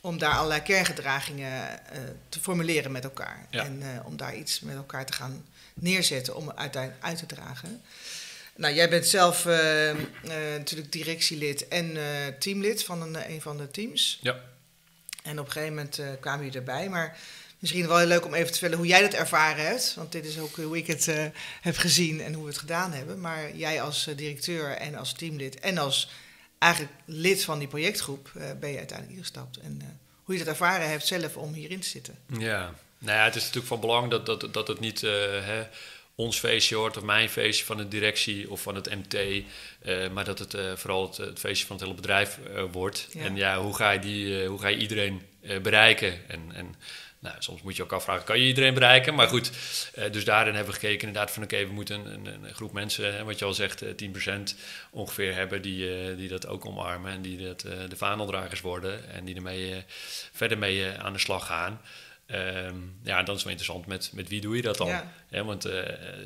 [0.00, 1.80] om daar allerlei kerngedragingen
[2.28, 3.46] te formuleren met elkaar.
[3.50, 3.64] Ja.
[3.64, 7.82] En om daar iets met elkaar te gaan neerzetten om uiteindelijk uit te dragen.
[8.56, 9.44] Nou, jij bent zelf
[10.58, 11.96] natuurlijk directielid en
[12.38, 14.18] teamlid van een, een van de teams.
[14.22, 14.40] Ja.
[15.22, 16.88] En op een gegeven moment kwamen jullie erbij.
[16.88, 17.18] Maar
[17.58, 19.94] misschien wel heel leuk om even te vertellen hoe jij dat ervaren hebt.
[19.94, 21.24] Want dit is ook hoe ik het eh,
[21.60, 23.20] heb gezien en hoe we het gedaan hebben.
[23.20, 26.10] Maar jij als eh, directeur en als teamlid en als
[26.58, 29.58] eigenlijk lid van die projectgroep eh, ben je uiteindelijk ingestapt.
[29.58, 32.18] En hoe je dat ervaren hebt zelf om hierin te zitten.
[32.38, 35.66] Ja, nou ja, het is natuurlijk van belang dat, dat, dat het niet hè,
[36.14, 39.44] ons feestje wordt of mijn feestje van de directie of van het MT,
[40.12, 42.38] maar dat het vooral het, het feestje van het hele bedrijf
[42.72, 43.08] wordt.
[43.10, 43.20] Ja.
[43.20, 45.22] En ja, hoe ga je, die, hoe ga je iedereen
[45.62, 46.28] bereiken?
[46.28, 46.74] En, en
[47.18, 49.14] nou, soms moet je ook afvragen, kan je iedereen bereiken?
[49.14, 49.50] Maar goed,
[49.94, 52.72] eh, dus daarin hebben we gekeken inderdaad van oké, we moeten een, een, een groep
[52.72, 54.56] mensen, hè, wat je al zegt, eh, 10%
[54.90, 59.10] ongeveer hebben die, eh, die dat ook omarmen en die dat, eh, de vaandeldragers worden
[59.12, 59.82] en die ermee eh,
[60.32, 61.80] verder mee eh, aan de slag gaan.
[62.28, 65.00] Ehm, ja, dan is het wel interessant met, met wie doe je dat dan?
[65.30, 65.44] Ja.
[65.44, 65.82] Want eh,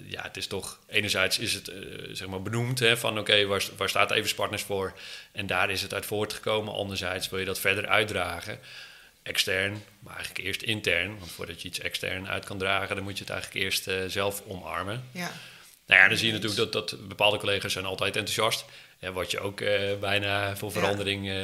[0.07, 1.79] ja, het is toch, enerzijds is het eh,
[2.13, 4.93] zeg maar benoemd hè, van oké, waar, waar staat Evers Partners voor?
[5.33, 6.75] En daar is het uit voortgekomen.
[6.75, 8.59] Anderzijds wil je dat verder uitdragen,
[9.23, 11.19] extern, maar eigenlijk eerst intern.
[11.19, 13.97] Want voordat je iets extern uit kan dragen, dan moet je het eigenlijk eerst eh,
[14.07, 15.05] zelf omarmen.
[15.13, 15.31] Ja,
[15.87, 18.65] Nou ja, dan zie je natuurlijk dat, dat bepaalde collega's zijn altijd enthousiast.
[18.99, 21.37] Ja, wat je ook eh, bijna voor verandering eh,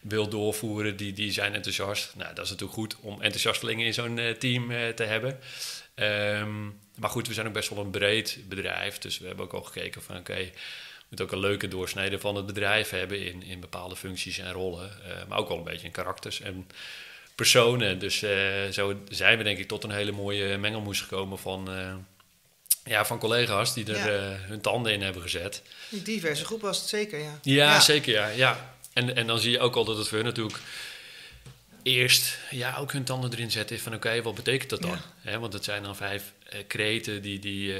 [0.00, 2.12] wil doorvoeren, die, die zijn enthousiast.
[2.14, 5.38] Nou, dat is natuurlijk goed om enthousiastelingen in zo'n team te hebben.
[5.94, 6.64] Ehm,
[6.98, 8.98] maar goed, we zijn ook best wel een breed bedrijf.
[8.98, 10.50] Dus we hebben ook al gekeken van oké,
[11.08, 14.90] moeten ook een leuke doorsnede van het bedrijf hebben in, in bepaalde functies en rollen.
[15.04, 16.66] eh, maar ook wel een beetje in karakters en
[17.34, 17.98] personen.
[17.98, 21.70] Dus eh, zo zijn we denk ik tot een hele mooie mengelmoes gekomen van...
[21.72, 21.94] eh,
[22.84, 24.36] ja, van collega's die er Ja.
[24.38, 25.62] hun tanden in hebben gezet.
[25.92, 27.38] een diverse groep was het zeker, ja.
[27.42, 28.12] Ja, zeker.
[28.12, 28.74] Ja, ja.
[28.92, 30.58] En, en dan zie je ook al dat het voor hun natuurlijk
[31.82, 33.78] eerst ja, ook hun tanden erin zetten.
[33.80, 34.98] Van oké, wat betekent dat dan?
[35.24, 35.38] Ja.
[35.38, 37.74] Want het zijn dan vijf eh, kreten die, die,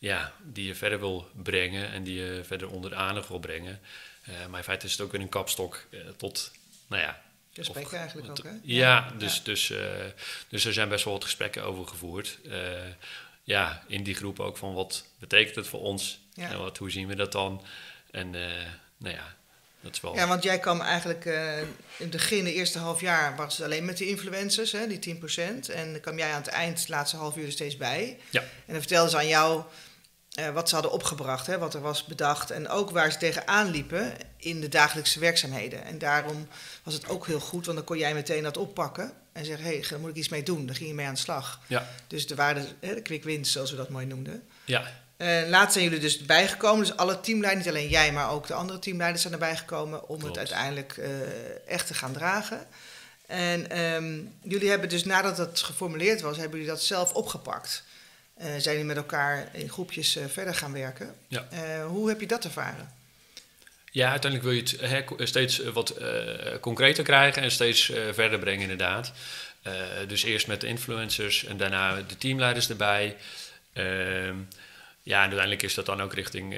[0.00, 3.80] ja, die je verder wil brengen en die je verder onder de aandacht wil brengen.
[4.22, 6.50] Eh, maar in feite is het ook weer een kapstok eh, tot,
[6.86, 8.50] nou ja, Gesprek of- eigenlijk ook, hè?
[8.62, 9.78] ja, dus, Dus, eh,
[10.48, 12.38] dus er zijn best wel wat gesprekken over gevoerd.
[13.44, 16.20] Ja, in die groep ook van wat betekent het voor ons?
[16.34, 16.50] Ja.
[16.50, 17.64] En wat, hoe zien we dat dan?
[18.10, 18.30] En
[18.96, 19.34] nou ja,
[19.80, 20.14] dat is wel...
[20.14, 23.84] Ja, want jij kwam eigenlijk in het begin, de eerste half jaar, was het alleen
[23.84, 25.68] met die influencers, hè, die 10%.
[25.70, 28.18] En dan kwam jij aan het eind, het laatste half uur er steeds bij.
[28.30, 28.40] Ja.
[28.40, 29.62] En dan vertelden ze aan jou
[30.46, 32.50] eh, wat ze hadden opgebracht, hè, wat er was bedacht.
[32.50, 35.84] En ook waar ze tegenaan liepen in de dagelijkse werkzaamheden.
[35.84, 36.48] En daarom
[36.82, 39.12] was het ook heel goed, want dan kon jij meteen dat oppakken.
[39.32, 40.66] En zeggen, hé, hey, daar moet ik iets mee doen.
[40.66, 41.60] Daar ging je mee aan de slag.
[41.66, 44.42] Ja, Dus er waren de, hè, de quick wins, zoals we dat mooi noemden.
[44.64, 44.82] ja,
[45.16, 46.86] Eh, laatst zijn jullie dus bijgekomen.
[46.86, 50.18] Dus alle teamleiders, niet alleen jij, maar ook de andere teamleiders zijn erbij gekomen om
[50.18, 50.24] Klopt.
[50.26, 51.08] het uiteindelijk eh,
[51.66, 52.66] echt te gaan dragen.
[53.26, 57.82] En ehm, jullie hebben dus nadat het geformuleerd was, hebben jullie dat zelf opgepakt.
[58.40, 61.14] Eh, zijn jullie met elkaar in groepjes eh, verder gaan werken.
[61.28, 61.46] Ja.
[61.50, 62.98] Eh, hoe heb je dat ervaren?
[63.92, 65.94] ja, uiteindelijk wil je het steeds wat
[66.60, 69.12] concreter krijgen en steeds verder brengen inderdaad.
[70.06, 73.16] Dus eerst met de influencers en daarna de teamleiders erbij.
[73.72, 74.36] Ehm,
[75.02, 76.54] ja, en uiteindelijk is dat dan ook richting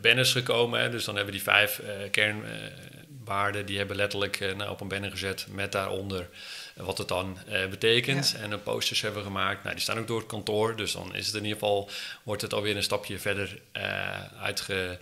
[0.00, 0.80] banners gekomen.
[0.80, 0.90] Hè.
[0.90, 5.10] Dus dan hebben we die vijf kernwaarden, die hebben letterlijk eh, nou, op een banner
[5.10, 6.28] gezet met daaronder
[6.76, 8.34] wat het dan eh, betekent.
[8.34, 9.62] En een posters hebben we gemaakt.
[9.62, 11.90] Nou, die staan ook door het kantoor, dus dan is het in ieder geval,
[12.22, 14.98] wordt het alweer een stapje verder eh, uitge,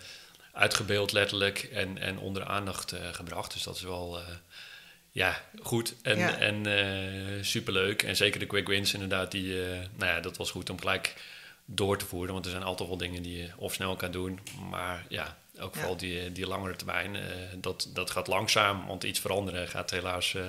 [0.53, 3.53] uitgebeeld letterlijk en, en onder aandacht eh, gebracht.
[3.53, 4.19] Dus dat is wel...
[5.11, 6.39] ja, goed en, Ja.
[6.39, 6.65] en
[7.45, 8.03] superleuk.
[8.03, 9.55] En zeker de quick wins inderdaad, die,
[9.97, 11.15] nou ja, dat was goed om gelijk
[11.65, 12.33] door te voeren.
[12.33, 14.41] Want er zijn altijd wel dingen die je of snel kan doen.
[14.71, 17.23] Maar ja, ook vooral die, die langere termijn, eh,
[17.57, 18.87] dat, dat gaat langzaam.
[18.87, 20.43] Want iets veranderen gaat helaas eh,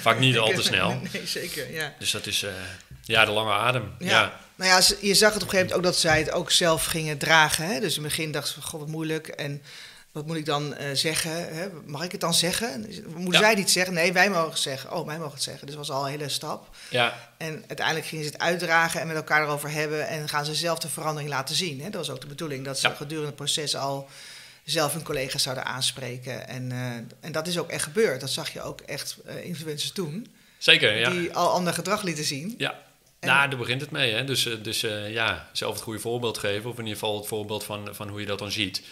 [0.00, 1.00] vaak niet al te snel.
[1.12, 1.94] Nee, zeker, ja.
[1.98, 2.50] Dus dat is eh,
[3.04, 3.94] ja, de lange adem.
[3.98, 4.40] Ja.
[4.54, 6.84] Nou ja, je zag het op een gegeven moment ook dat zij het ook zelf
[6.84, 7.66] gingen dragen.
[7.66, 7.80] Hè?
[7.80, 9.28] Dus in het begin dachten ze, god, wat moeilijk.
[9.28, 9.62] En
[10.12, 11.54] wat moet ik dan zeggen?
[11.54, 11.68] Hè?
[11.86, 12.80] Mag ik het dan zeggen?
[13.14, 13.38] Moeten Ja.
[13.46, 13.94] zij niet zeggen?
[13.94, 14.92] Nee, wij mogen het zeggen.
[14.92, 15.66] Oh, wij mogen het zeggen.
[15.66, 16.76] Dus dat was al een hele stap.
[16.88, 20.08] ja, En uiteindelijk gingen ze het uitdragen en met elkaar erover hebben.
[20.08, 21.80] En gaan ze zelf de verandering laten zien.
[21.80, 21.90] Hè?
[21.90, 22.64] Dat was ook de bedoeling.
[22.64, 22.94] Dat ze Ja.
[22.94, 24.08] gedurende het proces al
[24.64, 26.48] zelf hun collega's zouden aanspreken.
[26.48, 26.80] En, eh,
[27.20, 28.20] en dat is ook echt gebeurd.
[28.20, 30.26] Dat zag je ook echt eh, influencers doen.
[30.58, 30.96] zeker.
[30.98, 31.10] Ja.
[31.10, 32.54] Die al ander gedrag lieten zien.
[32.58, 32.70] Ja,
[33.20, 34.12] En- nou, daar begint het mee.
[34.12, 34.24] Hè?
[34.24, 36.70] Dus, eh, dus ja, zelf het goede voorbeeld geven.
[36.70, 38.82] Of in ieder geval het voorbeeld van, van hoe je dat dan ziet.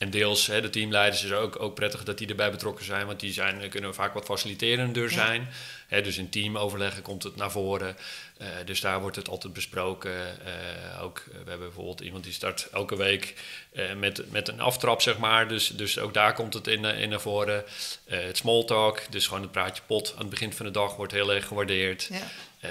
[0.00, 3.06] En deels, hè, de teamleiders is ook, ook prettig dat die erbij betrokken zijn.
[3.06, 5.08] Want die zijn, kunnen vaak wat faciliterender Ja.
[5.08, 5.48] zijn.
[5.86, 7.96] Hè, dus in teamoverleggen komt het naar voren.
[8.36, 10.44] Eh, dus daar wordt het altijd besproken.
[10.46, 13.34] Eh, ook, we hebben bijvoorbeeld iemand die start elke week
[13.72, 15.48] eh, met, met een aftrap, zeg maar.
[15.48, 17.64] Dus, dus ook daar komt het in, in naar voren.
[18.04, 21.12] Het small talk, dus gewoon het praatje pot aan het begin van de dag wordt
[21.12, 22.08] heel erg gewaardeerd.
[22.10, 22.30] Ja.
[22.60, 22.70] Eh,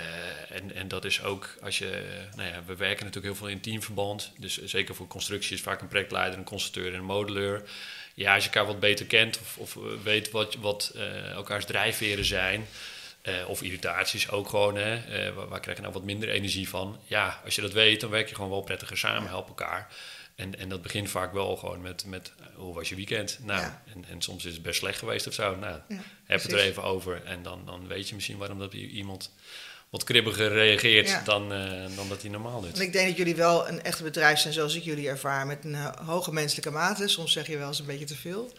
[0.49, 3.55] en, en dat is ook als je, eh, nou ja, we werken natuurlijk heel veel
[3.55, 4.31] in teamverband.
[4.37, 7.69] Dus zeker voor constructie is vaak een projectleider, een constructeur en een modeleur.
[8.13, 11.65] Ja, als je elkaar wat beter kent of, of eh, weet wat, wat eh, elkaars
[11.65, 12.67] drijfveren zijn.
[13.21, 16.69] eh, of irritaties ook gewoon, hè, eh, waar, waar krijg je nou wat minder energie
[16.69, 16.99] van?
[17.05, 19.93] Ja, als je dat weet, dan werk je gewoon wel prettiger samen, help elkaar.
[20.35, 23.39] En, en dat begint vaak wel gewoon met, met eh, hoe was je weekend?
[23.41, 23.81] Nou, Ja.
[23.93, 25.55] en, en soms is het best slecht geweest of zo.
[25.55, 27.23] Nou, Ja, heb het er even over.
[27.23, 29.31] En dan, dan weet je misschien waarom dat iemand
[29.89, 31.21] wat kribbiger reageert Ja.
[31.21, 32.75] dan, eh, dan dat hij normaal doet.
[32.75, 35.47] En ik denk dat jullie wel een echte bedrijf zijn zoals ik jullie ervaar.
[35.47, 37.07] Met een eh, hoge menselijke mate.
[37.07, 38.53] Soms zeg je wel eens een beetje te veel.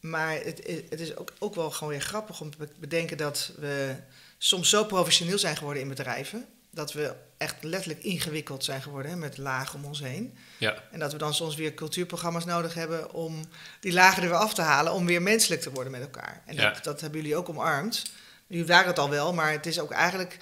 [0.00, 3.16] Maar het, is- het is ook, ook wel gewoon weer grappig om te be- bedenken
[3.16, 3.94] dat we
[4.38, 6.46] soms zo professioneel zijn geworden in bedrijven.
[6.70, 10.36] Dat we echt letterlijk ingewikkeld zijn geworden hè, met lagen om ons heen.
[10.58, 13.44] Ja, En dat we dan soms weer cultuurprogramma's nodig hebben om
[13.80, 14.92] die lagen er weer af te halen.
[14.92, 16.42] Om weer menselijk te worden met elkaar.
[16.46, 16.70] En Ja.
[16.72, 18.02] dat, dat hebben jullie ook omarmd.
[18.48, 20.36] Jullie waren het al wel, maar het is ook eigenlijk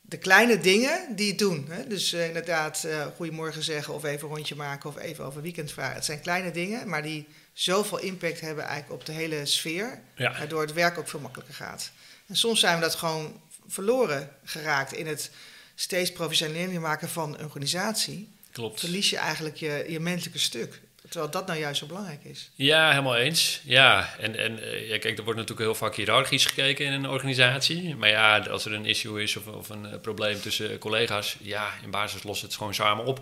[0.00, 1.66] de kleine dingen die het doen.
[1.68, 1.86] Hè?
[1.86, 5.72] Dus eh, inderdaad, eh goedemorgen zeggen of even een rondje maken of even over weekend
[5.72, 5.94] vragen.
[5.94, 10.00] Het zijn kleine dingen, maar die zoveel impact hebben eigenlijk op de hele sfeer.
[10.14, 11.90] ja, Waardoor het werk ook veel makkelijker gaat.
[12.26, 15.30] En soms zijn we dat gewoon verloren geraakt in het
[15.74, 18.32] steeds professioneler maken van een organisatie.
[18.52, 18.80] klopt.
[18.80, 20.80] Verlies je eigenlijk je, je menselijke stuk.
[21.08, 22.50] Terwijl dat nou juist zo belangrijk is.
[22.54, 23.60] Ja, helemaal eens.
[23.64, 27.08] Ja, en, en eh, ja, kijk, er wordt natuurlijk heel vaak hiërarchisch gekeken in een
[27.08, 27.96] organisatie.
[27.96, 31.70] Maar ja, als er een issue is of, of een eh, probleem tussen collega's, ja,
[31.82, 33.20] in basis lost het gewoon samen op.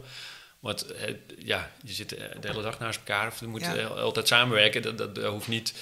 [0.61, 3.75] Want eh, ja, je zit eh, de hele dag naast elkaar of je moet Ja.
[3.77, 4.83] eh, altijd samenwerken.
[4.83, 5.75] Dat, dat, dat hoeft niet.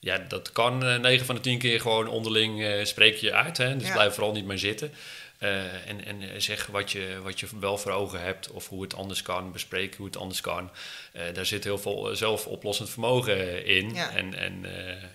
[0.00, 3.56] Ja, dat kan eh 9 van de 10 keer gewoon onderling eh, spreek je uit.
[3.56, 3.76] Hè?
[3.76, 3.92] Dus Ja.
[3.92, 4.92] blijf vooral niet meer zitten.
[5.38, 8.82] Eh, en en eh, zeg wat je, wat je wel voor ogen hebt of hoe
[8.82, 9.52] het anders kan.
[9.52, 10.70] Bespreek hoe het anders kan.
[11.12, 13.94] Eh, daar zit heel veel zelfoplossend vermogen in.
[13.94, 14.10] Ja.
[14.10, 14.64] En, en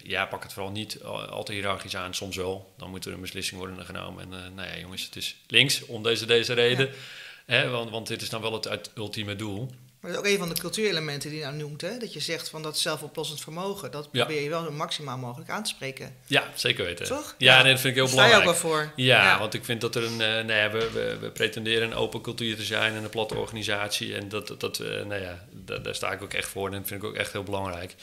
[0.04, 2.14] ja, pak het vooral niet al, te hiërarchisch aan.
[2.14, 2.74] Soms wel.
[2.78, 4.24] Dan moet er een beslissing worden genomen.
[4.24, 6.90] En nou ja, jongens, het is links om deze, deze reden.
[7.46, 9.70] Hè, want, want dit is dan wel het, ultieme doel.
[10.02, 11.82] Maar dat is ook een van de cultuurelementen die je nou noemt.
[11.82, 11.98] Hè?
[11.98, 13.92] Dat je zegt van dat zelfoplossend vermogen.
[13.92, 14.24] Dat Ja.
[14.26, 16.16] probeer je wel zo maximaal mogelijk aan te spreken.
[16.26, 17.06] Ja, zeker weten.
[17.06, 17.36] Toch?
[17.38, 17.62] Ja, Ja.
[17.64, 18.72] nee, dat vind ik heel Daar sta je ook belangrijk.
[18.72, 19.04] wel voor.
[19.06, 20.22] Ja, want ik vind dat er een.
[20.22, 23.36] eh nou ja, we, we, we pretenderen een open cultuur te zijn en een platte
[23.36, 24.16] organisatie.
[24.16, 26.66] En dat, dat eh, nou ja, daar, daar sta ik ook echt voor.
[26.68, 27.96] En dat vind ik ook echt heel belangrijk.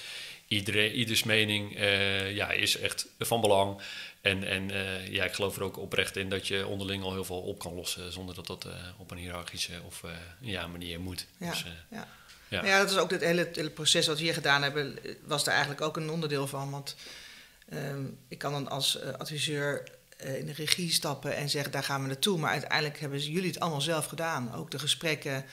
[0.48, 3.80] Iedereen, ieders mening eh, ja, is echt van belang.
[4.20, 7.24] En, en eh, ja, ik geloof er ook oprecht in dat je onderling al heel
[7.24, 8.12] veel op kan lossen.
[8.12, 11.26] zonder dat dat eh, op een hiërarchische of eh, ja, manier moet.
[11.36, 12.08] Ja, Dus, ja.
[12.48, 12.64] ja.
[12.64, 12.78] Ja.
[12.78, 15.96] dat is ook het hele, proces wat we hier gedaan hebben, was daar eigenlijk ook
[15.96, 16.70] een onderdeel van.
[16.70, 16.96] Want
[17.68, 22.06] ehm, ik kan dan als adviseur in de regie stappen en zeggen, daar gaan we
[22.06, 22.38] naartoe.
[22.38, 24.54] Maar uiteindelijk hebben jullie het allemaal zelf gedaan.
[24.54, 25.44] Ook de gesprekken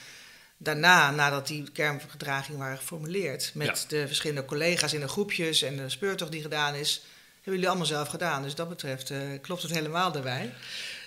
[0.56, 5.88] daarna, nadat die kerngedragingen waren geformuleerd, met de verschillende collega's in de groepjes en de
[5.88, 7.02] speurtocht die gedaan is,
[7.46, 8.42] hebben jullie allemaal zelf gedaan.
[8.42, 10.54] Dus dat betreft eh, klopt het helemaal daarbij.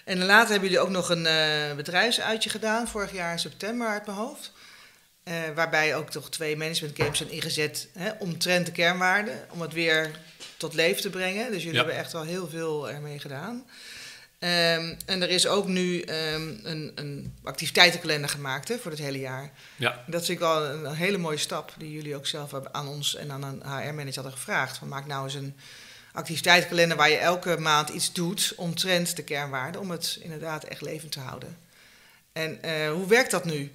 [0.05, 4.05] En later hebben jullie ook nog een eh, bedrijfsuitje gedaan, vorig jaar in september uit
[4.05, 4.51] mijn hoofd.
[5.23, 9.39] Eh, waarbij ook toch twee management games zijn ingezet hè, omtrent de kernwaarden.
[9.49, 10.11] Om het weer
[10.57, 11.45] tot leven te brengen.
[11.51, 11.77] Dus jullie Ja.
[11.77, 13.65] hebben echt wel heel veel ermee gedaan.
[14.39, 19.19] Ehm, en er is ook nu ehm, een, een activiteitenkalender gemaakt hè, voor het hele
[19.19, 19.51] jaar.
[19.75, 20.03] Ja.
[20.07, 22.87] Dat vind ik wel een, een hele mooie stap die jullie ook zelf hebben aan
[22.87, 24.77] ons en aan een HR-manager hadden gevraagd.
[24.77, 25.55] Van, maak nou eens een
[26.11, 29.81] activiteitenkalender waar je elke maand iets doet omtrent de kernwaarden.
[29.81, 31.57] Om het inderdaad echt levend te houden.
[32.31, 33.71] En eh, hoe werkt dat nu?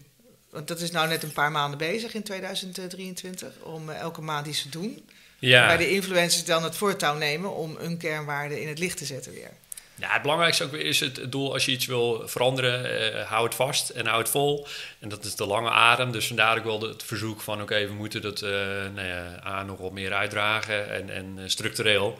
[0.50, 4.46] Want dat is nou net een paar maanden bezig in 2023 om eh, elke maand
[4.46, 5.08] iets te doen.
[5.38, 5.66] Ja.
[5.66, 9.32] Bij de influencers dan het voortouw nemen om hun kernwaarden in het licht te zetten
[9.32, 9.50] weer.
[9.94, 13.44] Ja, het belangrijkste ook weer is het doel als je iets wil veranderen, uh, hou
[13.44, 14.66] het vast en hou het vol.
[14.98, 16.12] En dat is de lange adem.
[16.12, 18.50] Dus vandaar ook wel het verzoek van oké, we moeten dat uh,
[18.94, 22.18] nou ja, nog wat meer uitdragen en, en structureel.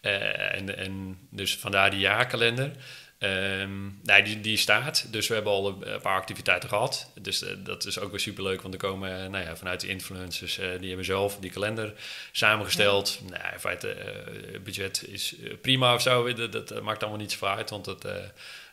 [0.00, 2.70] en, en dus vandaar die jaarkalender.
[3.18, 5.06] Um, nee, die, die staat.
[5.12, 7.10] Dus we hebben al een paar activiteiten gehad.
[7.20, 9.88] Dus uh, dat is ook weer superleuk, want er komen uh, nou ja, vanuit de
[9.88, 11.94] influencers, uh, die hebben zelf die kalender
[12.32, 13.20] samengesteld.
[13.22, 13.38] Ja.
[13.38, 13.96] Nou, in feite,
[14.52, 16.32] het budget is prima of zo.
[16.32, 18.04] Dat, dat, maakt allemaal niet zoveel uit, want het,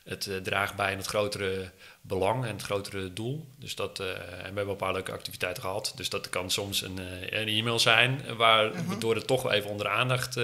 [0.04, 3.48] het draagt bij aan het grotere belang en het grotere doel.
[3.60, 5.94] Dus dat, en we hebben een paar leuke activiteiten gehad.
[5.96, 9.16] Dus dat kan soms een, een e-mail zijn, waardoor -huh.
[9.16, 10.40] het toch even onder aandacht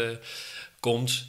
[0.80, 1.28] komt.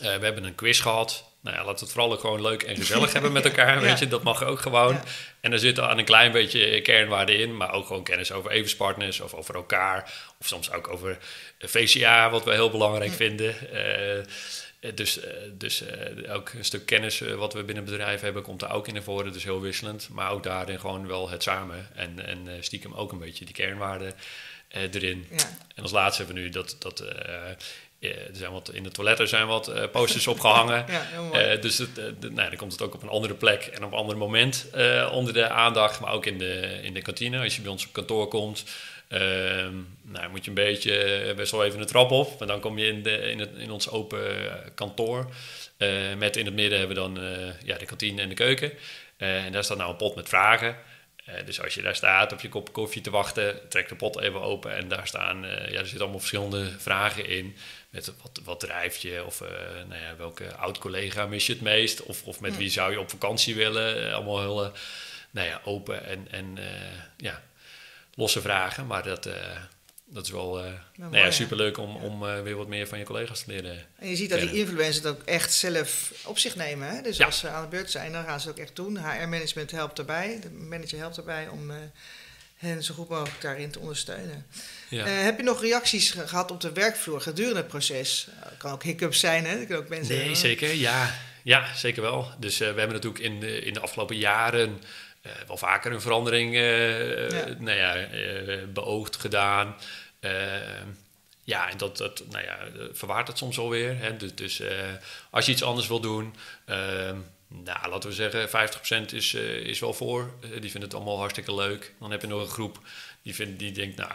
[0.00, 2.76] we hebben een quiz gehad nou ja, laten we het vooral ook gewoon leuk en
[2.76, 3.80] gezellig hebben met elkaar.
[3.80, 5.00] Weet je, dat mag ook gewoon.
[5.40, 9.20] En er zit aan een klein beetje kernwaarde in, maar ook gewoon kennis over evenspartners
[9.20, 10.12] of over elkaar.
[10.40, 11.18] Of soms ook over
[11.58, 13.54] VCA, wat we heel belangrijk vinden.
[13.72, 15.82] Uh, dus uh, dus
[16.28, 19.32] ook een stuk kennis wat we binnen bedrijf hebben, komt er ook in naar voren.
[19.32, 20.08] Dus heel wisselend.
[20.12, 21.88] Maar ook daarin gewoon wel het samen.
[21.94, 24.12] En, en stiekem ook een beetje die kernwaarden
[24.68, 25.26] erin.
[25.30, 25.36] Ja.
[25.74, 27.04] En als laatste hebben we nu dat, dat
[28.08, 30.84] er zijn wat, in de toiletten zijn wat uh, posters opgehangen.
[31.32, 33.84] ja, uh, dus het, de, nou, dan komt het ook op een andere plek en
[33.84, 34.66] op een ander moment
[35.10, 36.00] onder de aandacht.
[36.00, 38.64] Maar ook in de, in de kantine, als je bij ons op kantoor komt.
[39.08, 42.38] Ehm, nou, moet je een beetje best wel even de trap op.
[42.38, 44.20] Maar dan kom je in, de, in, het, in ons open
[44.74, 45.28] kantoor.
[46.18, 47.24] met in het midden hebben we dan
[47.64, 48.72] ja, de kantine en de keuken.
[49.16, 50.76] en daar staat nou een pot met vragen.
[51.28, 54.20] Uh, dus als je daar staat op je kop koffie te wachten, trek de pot
[54.20, 57.56] even open en daar staan, uh, ja, er zitten allemaal verschillende vragen in
[57.90, 59.24] met wat, wat drijft je?
[59.24, 59.48] Of uh,
[59.88, 62.02] nou ja, welke oud-collega mis je het meest?
[62.02, 64.14] Of, of met wie zou je op vakantie willen?
[64.14, 64.72] Allemaal heel
[65.30, 66.58] nou ja, open en, en
[67.16, 67.42] ja,
[68.14, 68.86] losse vragen.
[68.86, 69.28] Maar dat,
[70.14, 73.42] dat is wel nou, nou ja, superleuk om, om weer wat meer van je collega's
[73.42, 73.86] te leren.
[73.98, 76.88] En je ziet dat die influencers het ook echt zelf op zich nemen.
[76.88, 77.02] Hè?
[77.02, 77.26] Dus ja.
[77.26, 78.98] als ze aan de beurt zijn, dan gaan ze ook echt doen.
[78.98, 80.38] HR-management helpt erbij.
[80.42, 81.70] De manager helpt erbij om
[82.56, 84.46] hen zo goed mogelijk daarin te ondersteunen.
[84.88, 85.06] Ja.
[85.06, 88.28] Heb je nog reacties gehad op de werkvloer gedurende het proces?
[88.28, 89.66] Uh, kan ook hiccups zijn, hè?
[89.66, 90.74] Dat ook mensen nee, zeker.
[90.74, 91.14] Ja.
[91.42, 92.28] ja, zeker wel.
[92.38, 94.80] Dus we hebben natuurlijk in de, in de afgelopen jaren
[95.46, 97.54] wel vaker een verandering ja.
[97.58, 98.06] Nou ja,
[98.72, 99.76] beoogd gedaan.
[101.44, 102.58] Ja, en dat, dat nou ja,
[102.92, 103.98] verwaart het soms alweer.
[103.98, 104.16] Hè?
[104.16, 104.62] Dus, dus
[105.30, 106.34] als je iets anders wil doen
[106.64, 107.16] ehm,
[107.62, 110.34] nou, laten we zeggen, 50% is, uh, is wel voor.
[110.40, 111.94] Die vinden het allemaal hartstikke leuk.
[112.00, 112.78] Dan heb je nog een groep
[113.22, 114.10] die, vindt, die denkt, nou,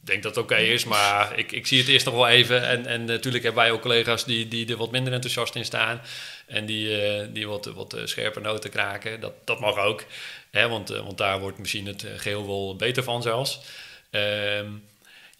[0.00, 2.68] denk dat het oké is, maar ik, ik zie het eerst nog wel even.
[2.68, 6.00] En, en natuurlijk hebben wij ook collega's die, die er wat minder enthousiast in staan.
[6.46, 9.20] En die, die wat, wat scherpe noten kraken.
[9.20, 10.04] Dat, dat mag ook,
[10.50, 13.60] hè, want, want daar wordt misschien het geheel wel beter van zelfs.
[14.10, 14.66] Ehm,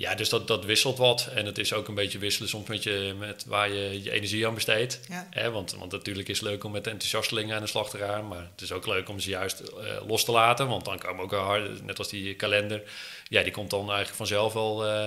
[0.02, 1.28] ja, dus dat, dat wisselt wat.
[1.34, 4.46] En het is ook een beetje wisselen soms met, je, met waar je je energie
[4.46, 5.00] aan besteedt.
[5.08, 5.50] Ja.
[5.50, 8.28] Want, want natuurlijk is het leuk om met enthousiastelingen aan de slag te gaan.
[8.28, 10.68] Maar het is ook leuk om ze juist uh, los te laten.
[10.68, 12.82] Want dan komen ook hard, net als die kalender.
[13.28, 15.04] Ja, die komt dan eigenlijk vanzelf wel uh,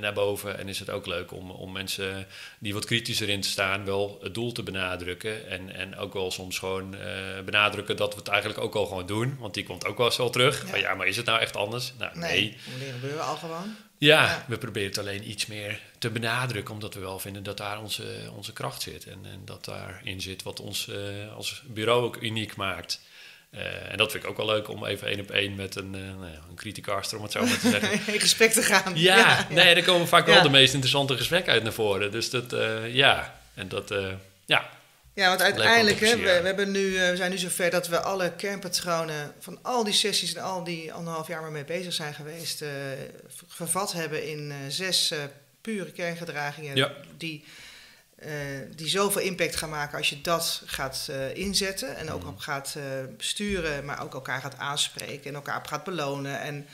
[0.00, 0.58] naar boven.
[0.58, 2.26] En is het ook leuk om, om mensen
[2.58, 5.48] die wat kritischer in te staan, wel het doel te benadrukken.
[5.48, 7.00] En, en ook wel soms gewoon uh,
[7.44, 9.36] benadrukken dat we het eigenlijk ook al gewoon doen.
[9.38, 10.62] Want die komt ook wel eens wel terug.
[10.62, 10.68] Ja.
[10.68, 11.92] Van, ja, maar is het nou echt anders?
[11.98, 12.30] Nou, nee.
[12.30, 12.58] nee.
[12.78, 13.76] Dat gebeuren al gewoon.
[13.98, 17.56] Ja, ja, we proberen het alleen iets meer te benadrukken, omdat we wel vinden dat
[17.56, 18.04] daar onze,
[18.36, 19.06] onze kracht zit.
[19.06, 20.96] En, en dat daarin zit wat ons uh,
[21.34, 23.00] als bureau ook uniek maakt.
[23.54, 25.94] Uh, en dat vind ik ook wel leuk om even één op één met een,
[25.94, 28.00] uh, nou ja, een criticaster, om het zo maar te zeggen.
[28.14, 28.92] In gesprek te gaan.
[28.94, 32.10] Ja, ja, nee, er komen vaak wel de meest interessante gesprekken uit naar voren.
[32.10, 33.94] Dus dat, uh, ja, en dat,
[34.46, 34.68] ja.
[35.14, 38.32] Ja, want uiteindelijk, hè, we, we, hebben nu, we zijn nu zover dat we alle
[38.32, 42.64] kernpatronen van al die sessies en al die anderhalf jaar mee bezig zijn geweest,
[43.48, 45.12] vervat hebben in zes
[45.60, 46.92] pure kerngedragingen ja.
[47.16, 47.44] die
[48.76, 52.28] die zoveel impact gaan maken als je dat gaat uh, inzetten en ook mm.
[52.28, 52.82] op gaat uh,
[53.18, 56.66] sturen, maar ook elkaar gaat aanspreken en elkaar gaat belonen en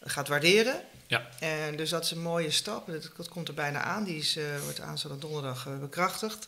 [0.00, 0.80] gaat waarderen.
[1.06, 1.28] Ja.
[1.40, 2.86] En dus dat is een mooie stap.
[2.86, 4.04] Dat, dat komt er bijna aan.
[4.04, 6.46] Die is, wordt aanstaande donderdag bekrachtigd.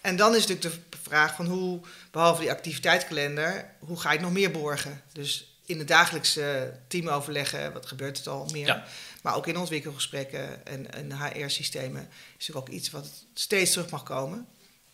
[0.00, 4.24] En dan is natuurlijk de vraag van hoe, behalve die activiteitskalender, hoe ga je het
[4.24, 5.02] nog meer borgen?
[5.12, 8.66] Dus in het dagelijkse teamoverleggen, wat gebeurt het al meer?
[8.66, 8.84] Ja.
[9.22, 14.46] Maar ook in ontwikkelgesprekken en, en HR-systemen is ook iets wat steeds terug mag komen.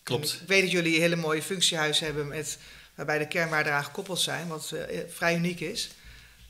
[0.02, 0.32] Klopt.
[0.32, 2.58] ik weet dat jullie een hele mooie functiehuis hebben met,
[2.94, 5.90] waarbij de kernwaarden eraan gekoppeld zijn, wat uh, vrij uniek is.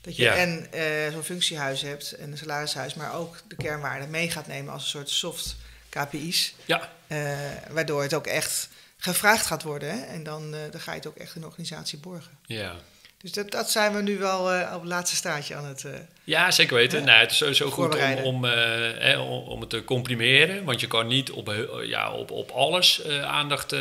[0.01, 4.31] Dat je en uh, zo'n functiehuis hebt en een salarishuis, maar ook de kernwaarden mee
[4.31, 5.55] gaat nemen als een soort soft
[5.89, 6.55] KPI's.
[6.65, 6.93] Ja.
[7.07, 7.37] Uh,
[7.69, 9.89] waardoor het ook echt gevraagd gaat worden.
[9.89, 10.05] Hè?
[10.05, 12.37] En dan, dan ga je het ook echt in de organisatie borgen.
[12.45, 12.75] Ja.
[13.21, 15.83] Dus dat, dat zijn we nu wel uh, op het laatste staatje aan het.
[15.83, 15.91] Uh,
[16.23, 17.05] ja, zeker weten.
[17.05, 20.63] nou, het is sowieso goed om, om, uh, om, om, het te comprimeren.
[20.63, 21.53] Want je kan niet op,
[21.83, 23.75] ja, op, op alles aandacht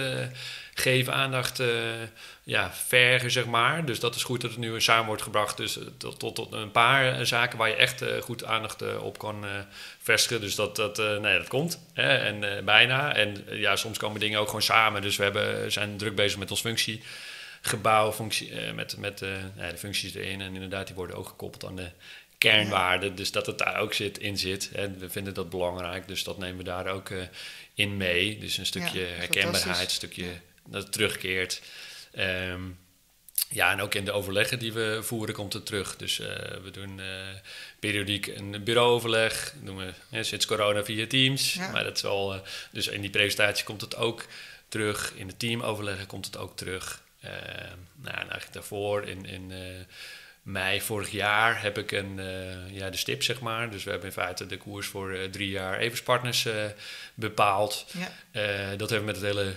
[0.74, 1.62] geven, aandacht
[2.42, 3.84] ja, vergen, zeg maar.
[3.84, 5.56] Dus dat is goed dat het nu samen wordt gebracht.
[5.56, 9.44] Dus tot, tot, tot een paar zaken waar je echt goed aandacht op kan
[10.02, 10.40] vestigen.
[10.40, 11.80] Dus dat, dat, nee, dat komt.
[11.92, 12.16] Hè?
[12.16, 13.14] En bijna.
[13.14, 15.02] En ja, soms komen dingen ook gewoon samen.
[15.02, 17.02] Dus we hebben, zijn druk bezig met ons functie
[17.66, 20.40] gebouw functie, uh, met, met uh, ja, de functies erin.
[20.40, 21.90] En inderdaad, die worden ook gekoppeld aan de
[22.38, 23.14] kernwaarden.
[23.14, 24.70] Dus dat het daar ook zit, in zit.
[24.72, 27.22] En we vinden dat belangrijk, dus dat nemen we daar ook uh,
[27.74, 28.38] in mee.
[28.38, 30.26] Dus een stukje ja, herkenbaarheid, een stukje
[30.66, 31.62] dat het terugkeert.
[32.18, 32.78] Um,
[33.48, 35.96] ja, en ook in de overleggen die we voeren komt het terug.
[35.96, 36.16] Dus
[36.62, 37.00] we doen
[37.78, 39.52] periodiek een bureauoverleg.
[39.54, 39.76] Dat doen
[40.10, 41.54] we sinds corona via Teams.
[41.54, 41.70] Ja.
[41.70, 44.26] Maar dat is wel, dus in die presentatie komt het ook
[44.68, 45.12] terug.
[45.16, 47.04] In de teamoverleggen komt het ook terug.
[47.26, 49.58] Ehm, nou, en eigenlijk daarvoor in, in eh,
[50.42, 53.70] mei vorig jaar heb ik een, uh, ja, de stip, zeg maar.
[53.70, 56.64] Dus we hebben in feite de koers voor uh, drie jaar Everspartners uh,
[57.14, 57.86] bepaald.
[57.92, 58.76] Ja.
[58.76, 59.52] dat hebben we met het hele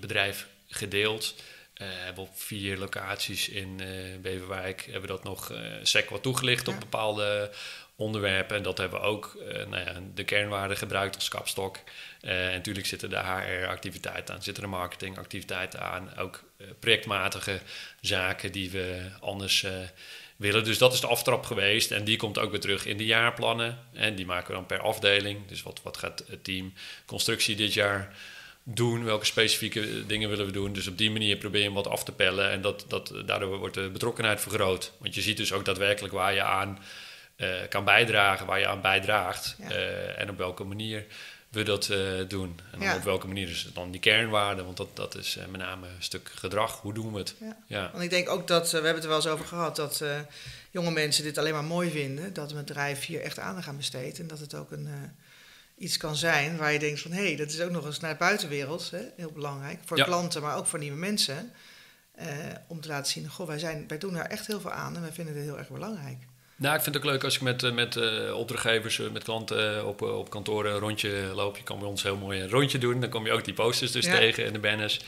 [0.00, 1.34] bedrijf gedeeld.
[1.74, 3.80] hebben op vier locaties in
[4.22, 5.52] Beverwijk hebben we dat nog
[5.82, 7.50] sec wat toegelicht op bepaalde
[7.96, 8.56] onderwerpen.
[8.56, 9.36] En dat hebben we ook
[9.68, 11.78] nou ja, de kernwaarden gebruikt als kapstok.
[12.20, 16.16] en natuurlijk zitten de HR-activiteiten aan, zitten de marketingactiviteiten aan.
[16.16, 17.60] Ook eh, projectmatige
[18.00, 19.72] zaken die we anders eh,
[20.36, 20.64] willen.
[20.64, 23.78] Dus dat is de aftrap geweest en die komt ook weer terug in de jaarplannen.
[23.92, 25.46] En die maken we dan per afdeling.
[25.46, 26.72] Dus wat, wat gaat het team
[27.06, 28.14] constructie dit jaar
[28.62, 29.04] doen?
[29.04, 30.72] Welke specifieke dingen willen we doen?
[30.72, 33.58] Dus op die manier probeer je hem wat af te pellen en dat, dat, daardoor
[33.58, 34.92] wordt de betrokkenheid vergroot.
[34.98, 36.78] Want je ziet dus ook daadwerkelijk waar je aan
[37.68, 39.56] kan bijdragen, waar je aan bijdraagt
[40.16, 41.06] en op welke manier
[41.56, 42.60] we dat uh, doen.
[42.72, 44.64] En op welke manier is het dan die kernwaarde?
[44.64, 46.80] Want dat, dat is uh, met name een stuk gedrag.
[46.80, 47.34] Hoe doen we het?
[47.40, 47.56] Ja.
[47.66, 47.90] ja.
[47.90, 50.04] Want ik denk ook dat, uh, we hebben het er wel eens over gehad, dat
[50.70, 52.32] jonge mensen dit alleen maar mooi vinden.
[52.32, 54.18] Dat een bedrijf hier echt aandacht aan besteedt.
[54.18, 54.88] En dat het ook een,
[55.78, 57.12] iets kan zijn waar je denkt van...
[57.12, 58.90] hé, hey, dat is ook nog eens naar de buitenwereld.
[58.90, 59.02] Hè?
[59.16, 59.80] Heel belangrijk.
[59.84, 61.52] Voor klanten, maar ook voor nieuwe mensen.
[62.66, 64.94] om te laten zien, goh, wij, zijn, wij doen daar echt heel veel aan.
[64.94, 66.18] En wij vinden dit heel erg belangrijk.
[66.58, 69.24] Nou, ik vind het ook leuk als ik met, eh, met uh, opdrachtgevers, uh, met
[69.24, 71.56] klanten op, op kantoor een rondje loop.
[71.56, 73.00] Je kan bij ons heel mooi een rondje doen.
[73.00, 75.00] Dan kom je ook die posters dus tegen en de banners.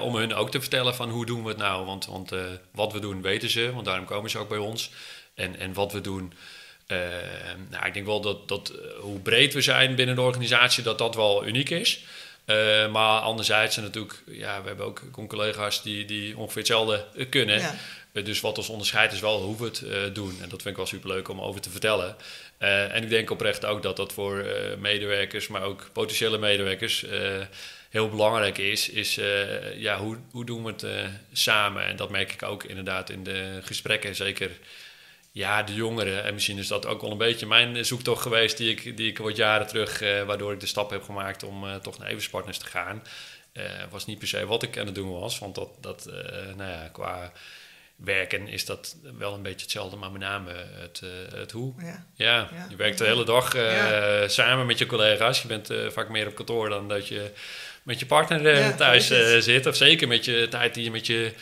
[0.00, 1.86] om hun ook te vertellen van hoe doen we het nou.
[1.86, 2.32] Want, want
[2.70, 4.90] wat we doen weten ze, want daarom komen ze ook bij ons.
[5.34, 6.32] En, en wat we doen,
[7.70, 11.14] nou, ik denk wel dat, dat hoe breed we zijn binnen de organisatie, dat dat
[11.14, 12.04] wel uniek is.
[12.90, 17.58] Maar anderzijds zijn natuurlijk, ja, we hebben ook collega's die, die ongeveer hetzelfde kunnen.
[17.58, 17.74] Ja.
[18.12, 20.38] Eh, dus wat ons onderscheidt is wel hoe we het uh, doen.
[20.42, 22.16] En dat vind ik wel superleuk om over te vertellen.
[22.58, 24.46] En ik denk oprecht ook dat dat voor
[24.78, 27.04] medewerkers, maar ook potentiële medewerkers,
[27.90, 28.88] heel belangrijk is.
[28.88, 29.14] Is
[29.76, 31.84] ja, hoe, hoe doen we het samen?
[31.84, 34.14] En dat merk ik ook inderdaad in de gesprekken.
[34.14, 34.50] Zeker
[35.34, 36.24] ja, de jongeren.
[36.24, 39.18] En misschien is dat ook wel een beetje mijn zoektocht geweest, die ik, die ik
[39.18, 43.02] wat jaren terug, waardoor ik de stap heb gemaakt om toch naar Everspartners te gaan.
[43.90, 46.10] was niet per se wat ik aan het doen was, want dat, dat
[46.56, 47.32] nou ja, qua
[47.96, 51.02] werken is dat wel een beetje hetzelfde, maar met name het,
[51.34, 51.74] het hoe.
[51.78, 52.06] Ja.
[52.14, 53.50] Ja, je werkt de hele dag
[54.30, 55.42] samen met je collega's.
[55.42, 57.30] Je bent vaak meer op kantoor dan dat je
[57.82, 59.06] met je partner thuis
[59.44, 59.66] zit.
[59.66, 61.32] Of zeker met je tijd die je met je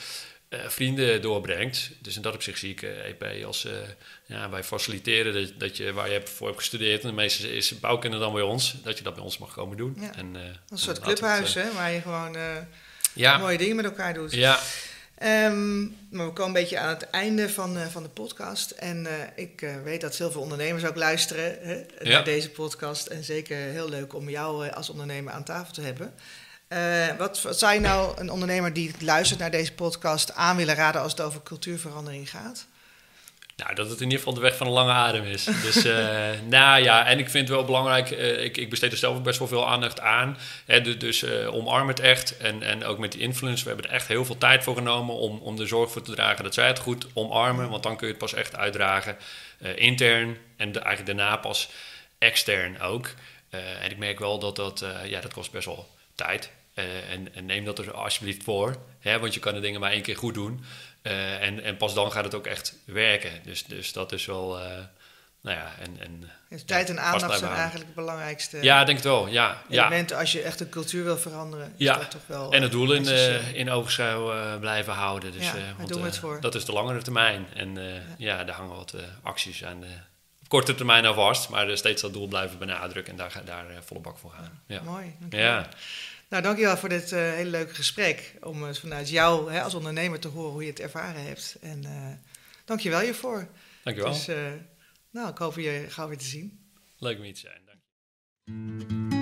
[0.66, 1.90] vrienden doorbrengt.
[2.00, 3.66] Dus in dat opzicht zie ik EP als...
[4.26, 7.02] ja, wij faciliteren dat, dat, je waar je voor hebt gestudeerd...
[7.02, 8.74] en de meeste is bouwkunde dan bij ons...
[8.82, 10.02] dat je dat bij ons mag komen doen.
[10.16, 11.72] En, een soort clubhuis, hè?
[11.72, 12.36] Waar je gewoon
[13.40, 14.32] mooie dingen met elkaar doet.
[14.32, 14.60] Ja,
[15.24, 18.70] Um, maar we komen een beetje aan het einde van, uh, van de podcast.
[18.70, 22.10] En uh, ik uh, weet dat heel veel ondernemers ook luisteren hè, ja.
[22.10, 23.06] naar deze podcast.
[23.06, 26.14] En zeker heel leuk om jou als ondernemer aan tafel te hebben.
[27.18, 31.00] Wat, wat, zou je nou een ondernemer die luistert naar deze podcast aan willen raden
[31.00, 32.66] als het over cultuurverandering gaat?
[33.56, 35.44] Nou, dat het in ieder geval de weg van een lange adem is.
[35.44, 38.98] Dus, uh, nou ja, en ik vind het wel belangrijk, uh, ik, ik, besteed er
[38.98, 40.38] zelf best wel veel aandacht aan.
[40.66, 42.36] Hè, dus omarm het echt.
[42.36, 45.14] En, en ook met die influence, we hebben er echt heel veel tijd voor genomen
[45.14, 47.68] om, om er zorg voor te dragen dat zij het goed omarmen.
[47.68, 49.16] Want dan kun je het pas echt uitdragen,
[49.74, 51.68] intern en de, eigenlijk daarna pas
[52.18, 53.08] extern ook.
[53.50, 56.50] en ik merk wel dat dat, ja, dat kost best wel tijd.
[56.74, 60.02] En, en, neem dat er alsjeblieft voor, hè, want je kan de dingen maar één
[60.02, 60.64] keer goed doen.
[61.02, 63.30] Uh, en, en pas dan gaat het ook echt werken.
[63.44, 64.64] Dus, dus dat is wel, uh,
[65.40, 66.00] nou ja, en...
[66.00, 69.62] en dus tijd en aandacht zijn eigenlijk het belangrijkste Ja, denk het wel, ja.
[69.68, 71.74] Element als je echt een cultuur wil veranderen.
[71.76, 73.06] Ja, dat toch wel, en het doel in,
[73.54, 75.32] in oogschouw blijven houden.
[75.32, 76.40] Dus, ja, want, doen we het voor.
[76.40, 77.46] Dat is de langere termijn.
[77.54, 78.00] En ja.
[78.16, 78.44] ja.
[78.44, 79.86] daar hangen wat acties aan de
[80.48, 81.48] korte termijn aan vast.
[81.48, 84.62] Maar steeds dat doel blijven benadrukken en daar, daar volle bak voor gaan.
[84.66, 84.82] Ja.
[84.82, 85.68] Mooi, Ja.
[86.32, 88.34] Nou, dankjewel voor dit uh, hele leuke gesprek.
[88.40, 91.56] Om uh, vanuit jou hè, als ondernemer te horen hoe je het ervaren hebt.
[91.60, 92.12] En uh,
[92.64, 93.48] dankjewel hiervoor.
[93.84, 94.12] Dankjewel.
[94.12, 94.26] Dus,
[95.10, 96.72] nou, ik hoop je gauw weer te zien.
[96.98, 97.60] Leuk om hier te zijn.
[97.64, 99.21] Dank je.